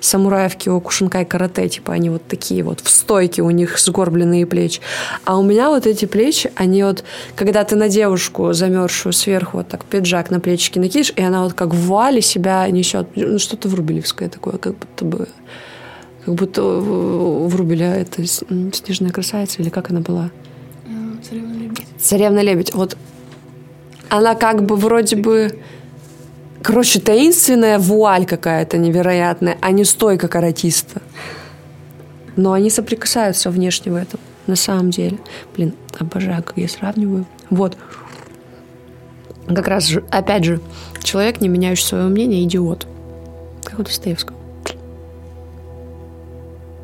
самураев 0.00 0.56
киокушинкай 0.56 1.24
карате, 1.24 1.68
типа 1.68 1.92
они 1.92 2.10
вот 2.10 2.26
такие 2.26 2.62
вот 2.62 2.80
в 2.80 2.90
стойке, 2.90 3.42
у 3.42 3.50
них 3.50 3.78
сгорбленные 3.78 4.46
плечи. 4.46 4.80
А 5.24 5.38
у 5.38 5.42
меня 5.42 5.68
вот 5.68 5.86
эти 5.86 6.06
плечи, 6.06 6.50
они 6.56 6.82
вот, 6.82 7.04
когда 7.36 7.64
ты 7.64 7.76
на 7.76 7.88
девушку 7.88 8.52
замерзшую 8.52 9.12
сверху 9.12 9.58
вот 9.58 9.68
так 9.68 9.84
пиджак 9.84 10.30
на 10.30 10.40
плечики 10.40 10.78
накинешь, 10.78 11.12
и 11.14 11.22
она 11.22 11.44
вот 11.44 11.52
как 11.54 11.74
в 11.74 11.86
вуале 11.86 12.20
себя 12.22 12.68
несет, 12.68 13.08
ну, 13.14 13.38
что-то 13.38 13.68
врубелевское 13.68 14.28
такое, 14.28 14.58
как 14.58 14.76
будто 14.76 15.04
бы 15.04 15.28
как 16.24 16.34
будто 16.34 16.62
врубеля 16.62 17.94
это 17.94 18.26
снежная 18.26 19.10
красавица, 19.10 19.62
или 19.62 19.70
как 19.70 19.90
она 19.90 20.00
была? 20.00 20.30
Царевна 21.28 21.54
лебедь. 21.54 21.86
Царевна 21.98 22.40
лебедь. 22.40 22.74
Вот 22.74 22.96
она 24.08 24.34
как 24.34 24.64
бы 24.64 24.76
вроде 24.76 25.16
бы 25.16 25.58
Короче, 26.62 27.00
таинственная 27.00 27.78
вуаль 27.78 28.26
какая-то 28.26 28.76
невероятная, 28.76 29.56
а 29.60 29.70
не 29.70 29.84
стойка 29.84 30.28
каратиста. 30.28 31.00
Но 32.36 32.52
они 32.52 32.68
соприкасаются 32.70 33.50
внешне 33.50 33.92
в 33.92 33.96
этом, 33.96 34.20
на 34.46 34.56
самом 34.56 34.90
деле. 34.90 35.18
Блин, 35.56 35.74
обожаю, 35.98 36.42
как 36.42 36.58
я 36.58 36.68
сравниваю. 36.68 37.26
Вот. 37.48 37.76
Как 39.46 39.66
раз 39.66 39.86
же, 39.86 40.04
опять 40.10 40.44
же, 40.44 40.60
человек, 41.02 41.40
не 41.40 41.48
меняющий 41.48 41.84
свое 41.84 42.04
мнение, 42.04 42.44
идиот. 42.44 42.86
Как 43.64 43.78
у 43.78 43.82
Достоевского. 43.82 44.36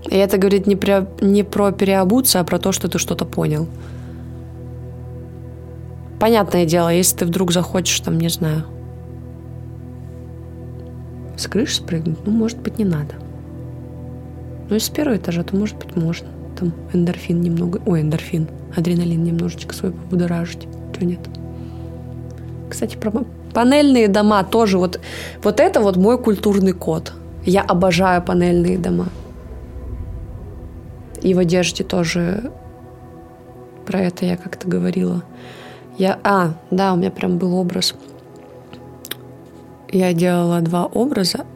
И 0.08 0.16
это 0.16 0.38
говорит 0.38 0.66
не 0.66 0.76
про, 0.76 1.06
не 1.20 1.42
про 1.42 1.70
переобуться, 1.70 2.40
а 2.40 2.44
про 2.44 2.58
то, 2.58 2.72
что 2.72 2.88
ты 2.88 2.98
что-то 2.98 3.24
понял. 3.24 3.68
Понятное 6.18 6.64
дело, 6.64 6.88
если 6.88 7.18
ты 7.18 7.24
вдруг 7.26 7.52
захочешь, 7.52 8.00
там, 8.00 8.18
не 8.18 8.28
знаю, 8.28 8.64
с 11.36 11.46
крыши 11.46 11.76
спрыгнуть, 11.76 12.18
ну, 12.24 12.32
может 12.32 12.58
быть, 12.58 12.78
не 12.78 12.84
надо. 12.84 13.14
Но 14.68 14.74
если 14.74 14.88
с 14.88 14.94
первого 14.94 15.16
этажа, 15.16 15.42
то, 15.42 15.56
может 15.56 15.76
быть, 15.76 15.94
можно. 15.96 16.28
Там 16.58 16.72
эндорфин 16.92 17.40
немного... 17.40 17.80
Ой, 17.86 18.00
эндорфин. 18.00 18.48
Адреналин 18.74 19.22
немножечко 19.22 19.74
свой 19.74 19.92
побудоражить. 19.92 20.66
Чего 20.94 21.06
нет? 21.06 21.20
Кстати, 22.68 22.96
про 22.96 23.12
панельные 23.52 24.08
дома 24.08 24.42
тоже. 24.44 24.78
Вот, 24.78 25.00
вот 25.42 25.60
это 25.60 25.80
вот 25.80 25.96
мой 25.96 26.18
культурный 26.18 26.72
код. 26.72 27.12
Я 27.44 27.62
обожаю 27.62 28.22
панельные 28.22 28.78
дома. 28.78 29.06
И 31.22 31.34
в 31.34 31.38
одежде 31.38 31.84
тоже 31.84 32.50
про 33.86 34.00
это 34.00 34.26
я 34.26 34.36
как-то 34.36 34.68
говорила. 34.68 35.22
Я, 35.96 36.18
а, 36.24 36.54
да, 36.70 36.92
у 36.92 36.96
меня 36.96 37.10
прям 37.10 37.38
был 37.38 37.54
образ. 37.54 37.94
Я 39.96 40.12
делала 40.12 40.60
два 40.60 40.84
образа 40.84 41.46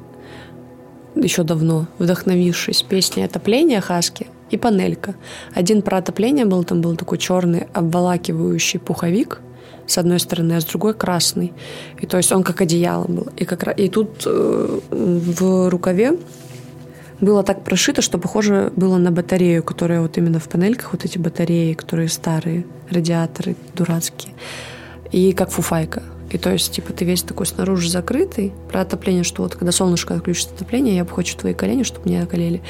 еще 1.14 1.42
давно, 1.42 1.88
вдохновившись 1.98 2.82
песней 2.82 3.24
«Отопление» 3.24 3.82
Хаски 3.82 4.28
и 4.50 4.56
«Панелька». 4.56 5.14
Один 5.54 5.82
про 5.82 5.98
отопление 5.98 6.46
был, 6.46 6.64
там 6.64 6.80
был 6.80 6.96
такой 6.96 7.18
черный 7.18 7.66
обволакивающий 7.74 8.80
пуховик 8.80 9.42
с 9.86 9.98
одной 9.98 10.18
стороны, 10.20 10.54
а 10.54 10.60
с 10.62 10.64
другой 10.64 10.94
красный. 10.94 11.52
И 12.00 12.06
то 12.06 12.16
есть 12.16 12.32
он 12.32 12.42
как 12.42 12.62
одеяло 12.62 13.04
был. 13.04 13.28
И, 13.36 13.44
как, 13.44 13.78
и 13.78 13.90
тут 13.90 14.22
э, 14.24 14.80
в 14.90 15.68
рукаве 15.68 16.16
было 17.20 17.42
так 17.42 17.62
прошито, 17.62 18.00
что 18.00 18.16
похоже 18.16 18.72
было 18.74 18.96
на 18.96 19.10
батарею, 19.10 19.62
которая 19.62 20.00
вот 20.00 20.16
именно 20.16 20.38
в 20.38 20.48
панельках, 20.48 20.92
вот 20.92 21.04
эти 21.04 21.18
батареи, 21.18 21.74
которые 21.74 22.08
старые, 22.08 22.64
радиаторы 22.88 23.54
дурацкие. 23.74 24.32
И 25.12 25.32
как 25.32 25.50
фуфайка. 25.50 26.02
И 26.30 26.38
то 26.38 26.52
есть, 26.52 26.72
типа, 26.72 26.92
ты 26.92 27.04
весь 27.04 27.22
такой 27.22 27.46
снаружи 27.46 27.88
закрытый. 27.88 28.52
Про 28.68 28.82
отопление, 28.82 29.24
что 29.24 29.42
вот 29.42 29.56
когда 29.56 29.72
солнышко 29.72 30.14
отключит 30.14 30.50
отопление, 30.54 30.96
я 30.96 31.04
бы 31.04 31.10
хочу 31.10 31.36
твои 31.36 31.54
колени, 31.54 31.82
чтобы 31.82 32.08
не 32.08 32.18
околели. 32.18 32.62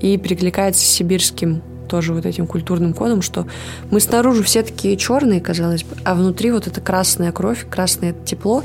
И 0.00 0.16
перекликается 0.16 0.84
с 0.84 0.88
сибирским 0.88 1.62
тоже 1.88 2.12
вот 2.12 2.26
этим 2.26 2.46
культурным 2.46 2.92
кодом, 2.92 3.22
что 3.22 3.46
мы 3.90 4.00
снаружи 4.00 4.42
все 4.42 4.62
такие 4.62 4.96
черные, 4.96 5.40
казалось 5.40 5.82
бы, 5.82 5.96
а 6.04 6.14
внутри 6.14 6.52
вот 6.52 6.66
эта 6.66 6.80
красная 6.80 7.32
кровь, 7.32 7.66
красное 7.68 8.14
тепло. 8.24 8.62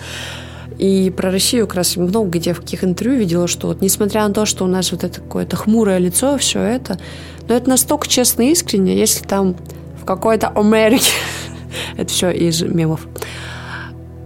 И 0.77 1.11
про 1.15 1.31
Россию 1.31 1.67
как 1.67 1.77
раз 1.77 1.95
много 1.95 2.29
где 2.29 2.53
в 2.53 2.59
каких 2.59 2.83
интервью 2.83 3.19
видела, 3.19 3.47
что 3.47 3.67
вот 3.67 3.81
несмотря 3.81 4.27
на 4.27 4.33
то, 4.33 4.45
что 4.45 4.65
у 4.65 4.67
нас 4.67 4.91
вот 4.91 5.03
это 5.03 5.21
какое-то 5.21 5.55
хмурое 5.55 5.99
лицо, 5.99 6.37
все 6.37 6.61
это, 6.61 6.99
но 7.47 7.55
это 7.55 7.69
настолько 7.69 8.07
честно 8.07 8.43
и 8.43 8.51
искренне, 8.51 8.97
если 8.97 9.23
там 9.23 9.55
в 10.01 10.05
какой-то 10.05 10.49
Америке, 10.49 11.11
это 11.97 12.11
все 12.11 12.31
из 12.31 12.61
мемов, 12.61 13.07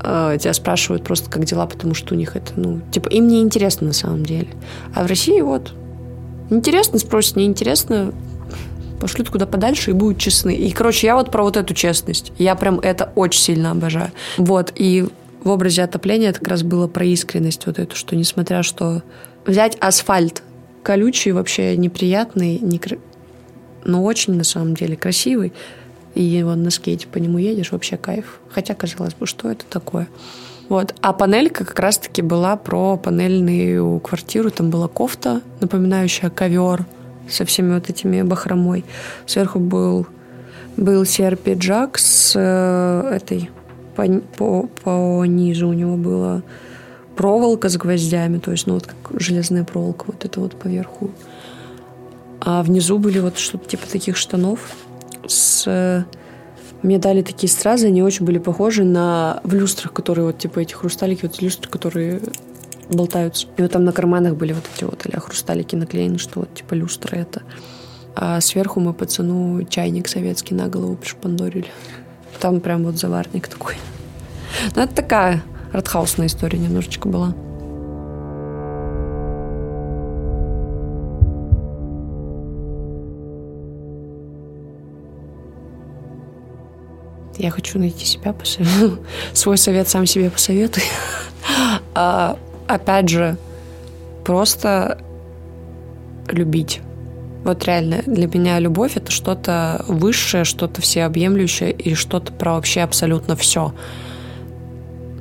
э, 0.08 0.38
тебя 0.40 0.54
спрашивают 0.54 1.04
просто, 1.04 1.30
как 1.30 1.46
дела, 1.46 1.66
потому 1.66 1.94
что 1.94 2.14
у 2.14 2.18
них 2.18 2.36
это, 2.36 2.54
ну, 2.56 2.82
типа, 2.92 3.10
им 3.10 3.28
не 3.28 3.42
интересно 3.42 3.88
на 3.88 3.94
самом 3.94 4.26
деле. 4.26 4.48
А 4.94 5.04
в 5.04 5.08
России 5.08 5.42
вот 5.42 5.74
интересно 6.50 7.00
спросят, 7.00 7.36
неинтересно, 7.36 8.14
пошлют 9.00 9.30
куда 9.30 9.46
подальше 9.46 9.92
и 9.92 9.94
будут 9.94 10.18
честны. 10.18 10.56
И, 10.56 10.72
короче, 10.72 11.08
я 11.08 11.16
вот 11.16 11.32
про 11.32 11.44
вот 11.44 11.58
эту 11.58 11.74
честность. 11.74 12.32
Я 12.38 12.56
прям 12.56 12.80
это 12.80 13.12
очень 13.16 13.42
сильно 13.42 13.72
обожаю. 13.72 14.12
Вот, 14.38 14.72
и 14.76 15.06
в 15.44 15.50
образе 15.50 15.84
отопления 15.84 16.30
это 16.30 16.40
как 16.40 16.50
раз 16.50 16.64
было 16.64 16.88
про 16.88 17.06
искренность 17.06 17.66
вот 17.66 17.80
эту, 17.80 17.96
что 17.96 18.16
несмотря 18.16 18.64
что 18.64 19.04
взять 19.46 19.78
асфальт 19.80 20.42
колючий, 20.84 21.32
вообще 21.32 21.76
неприятный, 21.76 22.60
не 22.60 22.80
но 23.84 24.04
очень 24.04 24.34
на 24.36 24.44
самом 24.44 24.76
деле 24.76 24.96
красивый, 24.96 25.54
и 26.18 26.44
вот 26.44 26.56
на 26.56 26.72
скейте 26.72 27.08
по 27.08 27.20
нему 27.20 27.38
едешь, 27.38 27.72
вообще 27.72 27.96
кайф. 27.96 28.40
Хотя, 28.50 28.74
казалось 28.74 29.14
бы, 29.14 29.28
что 29.28 29.52
это 29.52 29.66
такое? 29.70 30.08
Вот. 30.68 30.96
А 31.02 31.14
панелька 31.14 31.64
как 31.64 31.80
раз-таки 31.80 32.24
была 32.24 32.56
про 32.58 32.98
панельную 32.98 34.00
квартиру. 34.00 34.50
Там 34.50 34.72
была 34.72 34.88
кофта, 34.88 35.42
напоминающая 35.60 36.32
ковер 36.32 36.86
со 37.30 37.46
всеми 37.46 37.76
вот 37.76 37.90
этими 37.90 38.24
бахромой. 38.24 38.84
Сверху 39.28 39.60
был, 39.60 40.08
был 40.76 41.06
серый 41.06 41.38
пиджак 41.38 42.00
с 42.00 42.34
э, 42.36 43.16
этой 43.16 43.52
по, 43.96 44.06
по, 44.38 44.70
по 44.84 45.26
низу 45.26 45.68
у 45.68 45.74
него 45.74 45.98
была 45.98 46.42
проволока 47.16 47.70
с 47.70 47.78
гвоздями, 47.78 48.40
то 48.40 48.52
есть, 48.52 48.68
ну, 48.68 48.76
вот 48.76 48.88
как 48.88 49.20
железная 49.20 49.64
проволока, 49.64 50.06
вот 50.08 50.26
это 50.26 50.40
вот 50.40 50.56
поверху. 50.56 51.12
А 52.40 52.62
внизу 52.64 52.98
были 53.00 53.20
вот 53.20 53.38
что-то 53.38 53.68
типа 53.68 53.88
таких 53.88 54.18
штанов 54.18 54.60
с... 55.32 56.06
Мне 56.84 57.00
дали 57.00 57.22
такие 57.24 57.50
стразы, 57.50 57.88
они 57.88 58.04
очень 58.04 58.26
были 58.26 58.38
похожи 58.38 58.84
на 58.84 59.40
в 59.44 59.54
люстрах, 59.54 59.94
которые 59.94 60.26
вот 60.26 60.38
типа 60.38 60.60
эти 60.60 60.74
хрусталики, 60.74 61.24
вот 61.24 61.42
люстры, 61.42 61.70
которые 61.70 62.22
болтаются. 62.90 63.48
И 63.58 63.62
вот 63.62 63.72
там 63.72 63.84
на 63.84 63.92
карманах 63.92 64.36
были 64.36 64.54
вот 64.54 64.64
эти 64.76 64.84
вот 64.84 65.06
а 65.12 65.20
хрусталики 65.20 65.76
наклеены, 65.76 66.18
что 66.20 66.42
вот 66.42 66.54
типа 66.54 66.76
люстра 66.76 67.16
это. 67.16 67.42
А 68.16 68.40
сверху 68.42 68.80
мы 68.80 68.94
пацану 68.94 69.64
чайник 69.64 70.08
советский 70.08 70.56
на 70.56 70.68
голову 70.68 70.96
пришпандорили. 70.96 71.68
Там 72.40 72.62
прям 72.62 72.84
вот 72.84 72.98
заварник 72.98 73.48
такой. 73.48 73.76
Ну, 74.76 74.84
это 74.84 74.94
такая 74.94 75.44
артхаусная 75.74 76.28
история 76.28 76.60
немножечко 76.60 77.08
была. 77.08 77.36
Я 87.38 87.52
хочу 87.52 87.80
найти 87.80 88.06
себя, 88.06 88.34
посоветую. 88.34 89.00
свой 89.34 89.58
совет 89.58 89.88
сам 89.88 90.06
себе 90.06 90.30
посоветуй. 90.30 90.84
а, 91.96 92.38
опять 92.68 93.10
же, 93.10 93.38
просто 94.26 95.00
любить. 96.28 96.82
Вот 97.44 97.64
реально, 97.66 98.02
для 98.06 98.28
меня 98.28 98.60
любовь 98.60 98.98
это 98.98 99.12
что-то 99.12 99.86
высшее, 99.88 100.44
что-то 100.44 100.82
всеобъемлющее 100.82 101.72
и 101.72 101.94
что-то 101.94 102.34
про 102.34 102.56
вообще 102.56 102.82
абсолютно 102.82 103.36
все. 103.36 103.74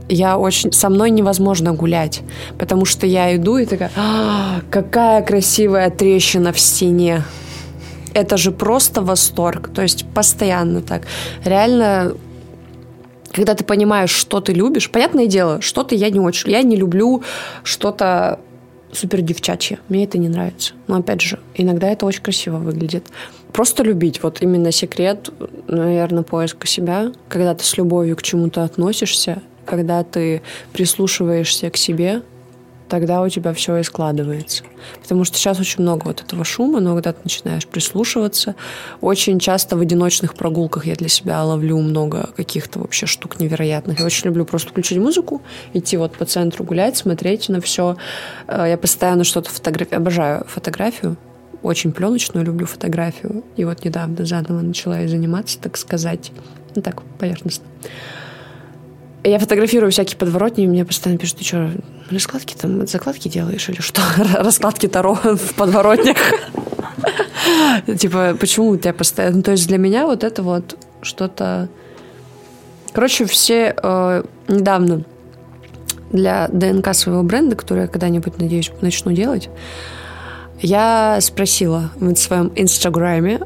Я 0.09 0.39
очень... 0.39 0.73
Со 0.73 0.89
мной 0.89 1.11
невозможно 1.11 1.73
гулять, 1.73 2.23
потому 2.59 2.85
что 2.85 3.07
я 3.07 3.35
иду 3.37 3.59
и 3.59 3.67
такая, 3.67 3.91
а, 3.97 4.61
какая 4.71 5.23
красивая 5.23 5.91
трещина 5.91 6.53
в 6.53 6.59
стене. 6.59 7.23
Это 8.17 8.39
же 8.39 8.51
просто 8.51 9.03
восторг. 9.03 9.69
То 9.75 9.83
есть 9.83 10.07
постоянно 10.15 10.81
так. 10.81 11.03
Реально 11.45 12.17
когда 13.33 13.55
ты 13.55 13.65
понимаешь, 13.65 14.11
что 14.11 14.41
ты 14.41 14.55
любишь, 14.55 14.91
понятное 14.91 15.27
дело, 15.27 15.61
что-то 15.61 15.95
я 15.95 16.09
не 16.09 16.19
очень. 16.19 16.51
Я 16.51 16.63
не 16.63 16.77
люблю 16.77 17.23
что-то 17.63 18.41
супер 18.93 19.21
девчачье. 19.21 19.79
Мне 19.91 20.05
это 20.05 20.17
не 20.17 20.31
нравится. 20.31 20.73
Но 20.87 20.97
опять 20.97 21.21
же, 21.21 21.39
иногда 21.55 21.89
это 21.91 22.07
очень 22.07 22.23
красиво 22.23 22.57
выглядит. 22.57 23.05
Просто 23.53 23.83
любить. 23.83 24.23
Вот 24.23 24.41
именно 24.41 24.73
секрет, 24.73 25.29
наверное, 25.67 26.23
поиска 26.23 26.67
себя. 26.67 27.13
Когда 27.29 27.55
ты 27.55 27.65
с 27.65 27.77
любовью 27.77 28.17
к 28.17 28.23
чему-то 28.23 28.65
относишься, 28.65 29.43
когда 29.67 30.03
ты 30.03 30.41
прислушиваешься 30.73 31.69
к 31.69 31.77
себе, 31.77 32.23
тогда 32.89 33.23
у 33.23 33.29
тебя 33.29 33.53
все 33.53 33.77
и 33.77 33.83
складывается. 33.83 34.65
Потому 35.03 35.25
что 35.25 35.37
сейчас 35.37 35.61
очень 35.61 35.83
много 35.83 36.05
вот 36.05 36.23
этого 36.23 36.45
шума, 36.45 36.81
но 36.81 36.95
когда 36.95 37.13
ты 37.13 37.21
начинаешь 37.25 37.67
прислушиваться, 37.67 38.55
очень 39.01 39.39
часто 39.39 39.77
в 39.77 39.81
одиночных 39.81 40.35
прогулках 40.35 40.87
я 40.87 40.95
для 40.95 41.09
себя 41.09 41.43
ловлю 41.43 41.79
много 41.81 42.31
каких-то 42.37 42.81
вообще 42.81 43.07
штук 43.07 43.41
невероятных. 43.41 43.99
Я 43.99 44.07
очень 44.07 44.27
люблю 44.27 44.45
просто 44.45 44.71
включить 44.71 44.99
музыку, 44.99 45.43
идти 45.73 45.97
вот 45.97 46.17
по 46.17 46.25
центру 46.25 46.65
гулять, 46.65 46.97
смотреть 46.97 47.49
на 47.49 47.61
все. 47.61 47.97
Э, 48.47 48.67
я 48.69 48.79
постоянно 48.79 49.25
что-то 49.25 49.51
фотографирую. 49.51 50.01
Обожаю 50.01 50.45
фотографию. 50.47 51.17
Очень 51.63 51.93
пленочную, 51.93 52.45
люблю 52.47 52.67
фотографию. 52.67 53.43
И 53.57 53.65
вот 53.65 53.85
недавно 53.85 54.25
заново 54.25 54.61
начала 54.61 55.03
и 55.03 55.09
заниматься, 55.09 55.59
так 55.59 55.77
сказать. 55.77 56.31
Ну 56.75 56.83
так, 56.83 57.03
поверхностно. 57.19 57.67
Я 59.25 59.39
фотографирую 59.39 59.91
всякие 59.91 60.17
подворотни, 60.17 60.65
и 60.65 60.67
мне 60.67 60.85
постоянно 60.85 61.19
пишут, 61.19 61.39
ты 61.39 61.45
что, 61.45 61.73
раскладки 62.11 62.55
там, 62.55 62.87
закладки 62.87 63.29
делаешь 63.29 63.69
или 63.69 63.81
что? 63.81 64.01
Раскладки 64.35 64.87
Таро 64.87 65.15
в 65.15 65.55
подворотнях. 65.55 66.17
Типа, 67.99 68.37
почему 68.39 68.69
у 68.69 68.77
тебя 68.77 68.93
постоянно... 68.93 69.39
Ну, 69.39 69.43
то 69.43 69.51
есть 69.53 69.67
для 69.67 69.79
меня 69.79 70.07
вот 70.07 70.25
это 70.25 70.43
вот 70.43 70.77
что-то... 71.03 71.69
Короче, 72.93 73.27
все 73.27 73.75
э, 73.83 74.23
недавно 74.49 75.05
для 76.13 76.49
ДНК 76.49 76.95
своего 76.95 77.23
бренда, 77.23 77.57
который 77.57 77.83
я 77.83 77.89
когда-нибудь, 77.89 78.39
надеюсь, 78.39 78.71
начну 78.81 79.13
делать, 79.13 79.51
я 80.61 81.19
спросила 81.21 81.91
в 81.97 82.15
своем 82.15 82.53
инстаграме, 82.55 83.41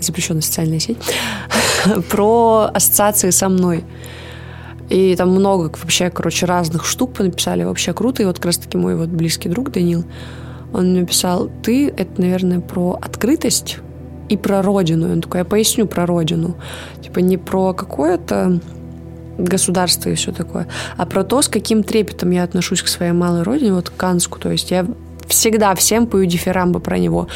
запрещенная 0.00 0.42
социальная 0.42 0.80
сеть, 0.80 0.98
про 2.10 2.70
ассоциации 2.72 3.30
со 3.30 3.48
мной. 3.48 3.84
И 4.90 5.14
там 5.16 5.30
много 5.30 5.72
вообще, 5.82 6.10
короче, 6.10 6.46
разных 6.46 6.84
штук 6.84 7.18
написали. 7.18 7.64
Вообще 7.64 7.92
круто. 7.92 8.22
И 8.22 8.26
вот 8.26 8.36
как 8.36 8.46
раз-таки 8.46 8.76
мой 8.76 8.96
вот 8.96 9.08
близкий 9.08 9.48
друг 9.48 9.70
Данил, 9.70 10.04
он 10.72 10.92
мне 10.92 11.06
писал, 11.06 11.50
ты, 11.62 11.88
это, 11.88 12.20
наверное, 12.20 12.60
про 12.60 12.98
открытость 13.00 13.78
и 14.28 14.36
про 14.36 14.62
родину. 14.62 15.10
Он 15.12 15.20
такой, 15.20 15.40
я 15.40 15.44
поясню 15.44 15.86
про 15.86 16.06
родину. 16.06 16.56
Типа 17.02 17.20
не 17.20 17.38
про 17.38 17.72
какое-то 17.72 18.60
государство 19.38 20.10
и 20.10 20.14
все 20.14 20.32
такое, 20.32 20.68
а 20.96 21.06
про 21.06 21.24
то, 21.24 21.42
с 21.42 21.48
каким 21.48 21.82
трепетом 21.82 22.30
я 22.30 22.44
отношусь 22.44 22.82
к 22.82 22.88
своей 22.88 23.12
малой 23.12 23.42
родине, 23.42 23.74
вот 23.74 23.90
к 23.90 23.96
Канску. 23.96 24.38
То 24.38 24.50
есть 24.50 24.70
я 24.70 24.86
всегда 25.26 25.74
всем 25.74 26.06
пою 26.06 26.26
дифирамбы 26.26 26.80
про 26.80 26.98
него. 26.98 27.28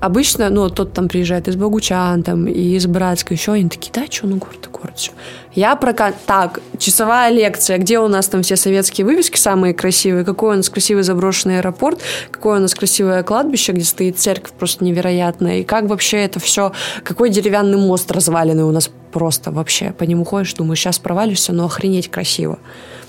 Обычно, 0.00 0.50
ну, 0.50 0.68
тот 0.70 0.92
там 0.92 1.08
приезжает 1.08 1.48
из 1.48 1.56
Богучан, 1.56 2.22
там, 2.22 2.46
и 2.46 2.76
из 2.76 2.86
Братска, 2.86 3.34
еще 3.34 3.52
они 3.52 3.68
такие, 3.68 3.92
да, 3.92 4.06
что, 4.10 4.26
ну, 4.26 4.36
город 4.36 4.60
такой 4.60 4.80
короче. 4.80 5.12
Я 5.54 5.76
про... 5.76 5.92
Так, 6.26 6.60
часовая 6.78 7.30
лекция. 7.30 7.78
Где 7.78 7.98
у 7.98 8.08
нас 8.08 8.28
там 8.28 8.42
все 8.42 8.56
советские 8.56 9.04
вывески 9.04 9.36
самые 9.36 9.74
красивые? 9.74 10.24
Какой 10.24 10.54
у 10.54 10.56
нас 10.56 10.68
красивый 10.68 11.02
заброшенный 11.02 11.58
аэропорт? 11.58 12.00
Какое 12.30 12.58
у 12.58 12.62
нас 12.62 12.74
красивое 12.74 13.22
кладбище, 13.22 13.72
где 13.72 13.84
стоит 13.84 14.18
церковь 14.18 14.52
просто 14.52 14.84
невероятная? 14.84 15.58
И 15.58 15.64
как 15.64 15.86
вообще 15.86 16.18
это 16.18 16.40
все... 16.40 16.72
Какой 17.04 17.30
деревянный 17.30 17.78
мост 17.78 18.10
разваленный 18.10 18.64
у 18.64 18.70
нас 18.70 18.90
просто 19.12 19.50
вообще. 19.50 19.92
По 19.92 20.04
нему 20.04 20.24
ходишь, 20.24 20.54
думаешь, 20.54 20.78
сейчас 20.80 20.98
провалишься, 20.98 21.52
но 21.52 21.64
охренеть 21.64 22.10
красиво. 22.10 22.58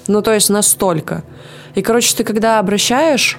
Ну, 0.07 0.21
то 0.21 0.33
есть 0.33 0.49
настолько. 0.49 1.23
И, 1.75 1.81
короче, 1.81 2.15
ты 2.15 2.23
когда 2.23 2.59
обращаешь... 2.59 3.37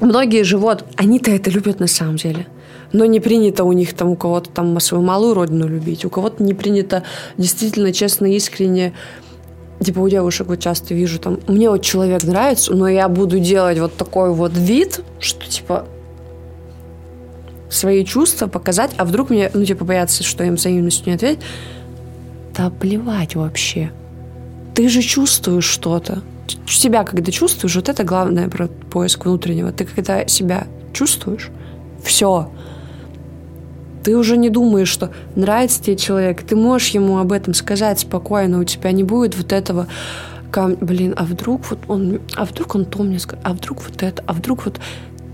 Многие 0.00 0.42
же 0.42 0.58
вот, 0.58 0.84
они-то 0.96 1.30
это 1.30 1.50
любят 1.50 1.80
на 1.80 1.86
самом 1.86 2.16
деле 2.16 2.46
но 2.92 3.04
не 3.04 3.20
принято 3.20 3.64
у 3.64 3.72
них 3.72 3.94
там 3.94 4.10
у 4.10 4.16
кого-то 4.16 4.50
там 4.50 4.78
свою 4.80 5.02
малую 5.02 5.34
родину 5.34 5.66
любить, 5.66 6.04
у 6.04 6.10
кого-то 6.10 6.42
не 6.42 6.54
принято 6.54 7.02
действительно 7.36 7.92
честно, 7.92 8.26
искренне 8.26 8.92
типа 9.80 10.00
у 10.00 10.08
девушек 10.08 10.46
вот 10.46 10.60
часто 10.60 10.94
вижу 10.94 11.18
там, 11.18 11.38
мне 11.46 11.68
вот 11.68 11.82
человек 11.82 12.22
нравится, 12.24 12.74
но 12.74 12.88
я 12.88 13.08
буду 13.08 13.38
делать 13.38 13.78
вот 13.78 13.96
такой 13.96 14.32
вот 14.32 14.52
вид, 14.56 15.00
что 15.20 15.46
типа 15.46 15.86
свои 17.68 18.04
чувства 18.04 18.46
показать, 18.46 18.92
а 18.96 19.04
вдруг 19.04 19.30
мне, 19.30 19.50
ну 19.52 19.64
типа 19.64 19.84
боятся, 19.84 20.22
что 20.22 20.44
им 20.44 20.54
взаимностью 20.54 21.08
не 21.08 21.14
ответить. 21.14 21.42
Да 22.56 22.70
плевать 22.70 23.34
вообще. 23.34 23.90
Ты 24.76 24.88
же 24.88 25.02
чувствуешь 25.02 25.64
что-то. 25.64 26.22
Себя 26.68 27.02
когда 27.02 27.32
чувствуешь, 27.32 27.74
вот 27.74 27.88
это 27.88 28.04
главное 28.04 28.48
про 28.48 28.68
поиск 28.68 29.24
внутреннего. 29.24 29.72
Ты 29.72 29.84
когда 29.86 30.28
себя 30.28 30.68
чувствуешь, 30.92 31.50
все 32.04 32.50
ты 34.06 34.16
уже 34.16 34.36
не 34.36 34.50
думаешь, 34.50 34.86
что 34.88 35.10
нравится 35.34 35.82
тебе 35.82 35.96
человек, 35.96 36.40
ты 36.44 36.54
можешь 36.54 36.90
ему 36.90 37.18
об 37.18 37.32
этом 37.32 37.54
сказать 37.54 37.98
спокойно, 37.98 38.60
у 38.60 38.64
тебя 38.64 38.92
не 38.92 39.02
будет 39.02 39.36
вот 39.36 39.52
этого 39.52 39.88
кам... 40.52 40.76
блин, 40.80 41.12
а 41.16 41.24
вдруг 41.24 41.68
вот 41.70 41.80
он, 41.88 42.20
а 42.36 42.44
вдруг 42.44 42.76
он 42.76 42.84
то 42.84 43.02
мне 43.02 43.18
скажет, 43.18 43.44
а 43.44 43.52
вдруг 43.52 43.82
вот 43.82 44.00
это, 44.04 44.22
а 44.24 44.32
вдруг 44.32 44.64
вот... 44.64 44.78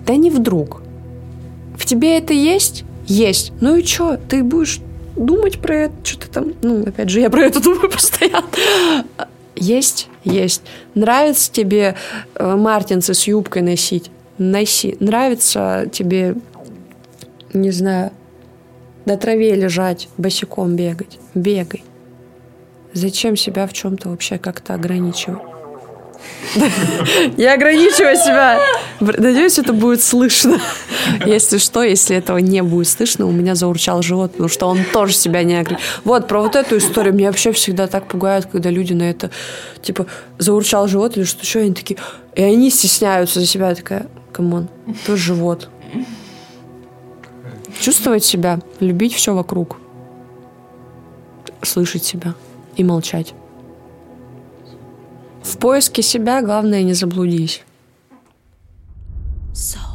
Да 0.07 0.17
не 0.17 0.31
вдруг. 0.31 0.81
В 1.77 1.85
тебе 1.85 2.17
это 2.17 2.33
есть? 2.33 2.85
Есть. 3.07 3.53
Ну 3.61 3.77
и 3.77 3.85
что? 3.85 4.17
Ты 4.17 4.43
будешь 4.43 4.81
думать 5.25 5.61
про 5.61 5.75
это, 5.75 5.95
что-то 6.05 6.31
там, 6.31 6.53
ну, 6.63 6.83
опять 6.83 7.09
же, 7.09 7.21
я 7.21 7.31
про 7.31 7.45
это 7.45 7.61
думаю 7.63 7.91
постоянно. 7.91 8.47
Есть, 9.55 10.09
есть. 10.25 10.63
Нравится 10.95 11.53
тебе 11.53 11.95
э, 12.35 12.57
мартинсы 12.57 13.15
с 13.15 13.25
юбкой 13.27 13.63
носить? 13.63 14.11
Носи. 14.39 14.97
Нравится 14.99 15.89
тебе, 15.93 16.37
не 17.53 17.71
знаю, 17.71 18.13
на 19.05 19.17
траве 19.17 19.55
лежать, 19.55 20.09
босиком 20.17 20.75
бегать. 20.75 21.19
Бегай. 21.35 21.85
Зачем 22.93 23.37
себя 23.37 23.67
в 23.67 23.73
чем-то 23.73 24.09
вообще 24.09 24.39
как-то 24.39 24.75
ограничивать? 24.75 25.52
Я 27.37 27.55
ограничиваю 27.55 28.17
себя. 28.17 28.61
Надеюсь, 29.01 29.59
это 29.59 29.73
будет 29.73 30.03
слышно. 30.03 30.61
Если 31.25 31.59
что, 31.59 31.83
если 31.83 32.17
этого 32.17 32.39
не 32.39 32.63
будет 32.63 32.89
слышно, 32.89 33.27
у 33.27 33.33
меня 33.33 33.55
заурчал 33.55 34.03
живот, 34.03 34.33
потому 34.33 34.49
что 34.49 34.67
он 34.67 34.79
тоже 34.93 35.15
себя 35.15 35.43
не 35.43 35.55
ограничивает. 35.55 36.01
Вот, 36.05 36.29
про 36.29 36.43
вот 36.43 36.57
эту 36.57 36.79
историю 36.79 37.15
меня 37.15 37.29
вообще 37.29 37.53
всегда 37.53 37.87
так 37.87 38.07
пугают, 38.07 38.47
когда 38.47 38.71
люди 38.71 38.93
на 38.93 39.05
это, 39.05 39.31
типа, 39.83 40.07
заурчал 40.39 40.89
живот 40.89 41.17
или 41.17 41.25
что 41.25 41.41
еще, 41.43 41.61
они 41.61 41.75
такие, 41.75 41.99
и 42.35 42.43
они 42.43 42.71
стесняются 42.71 43.41
за 43.41 43.47
себя. 43.47 43.75
Такая, 43.75 44.07
come 44.33 44.53
on, 44.53 44.69
то 45.07 45.17
живот. 45.17 45.69
Чувствовать 47.81 48.25
себя, 48.25 48.61
любить 48.81 49.15
все 49.15 49.35
вокруг, 49.35 49.79
слышать 51.63 52.05
себя 52.05 52.35
и 52.77 52.85
молчать. 52.85 53.35
В 55.43 55.59
поиске 55.59 56.03
себя 56.03 56.43
главное 56.43 56.83
не 56.83 56.95
заблудись. 56.95 57.63
So. 59.53 59.92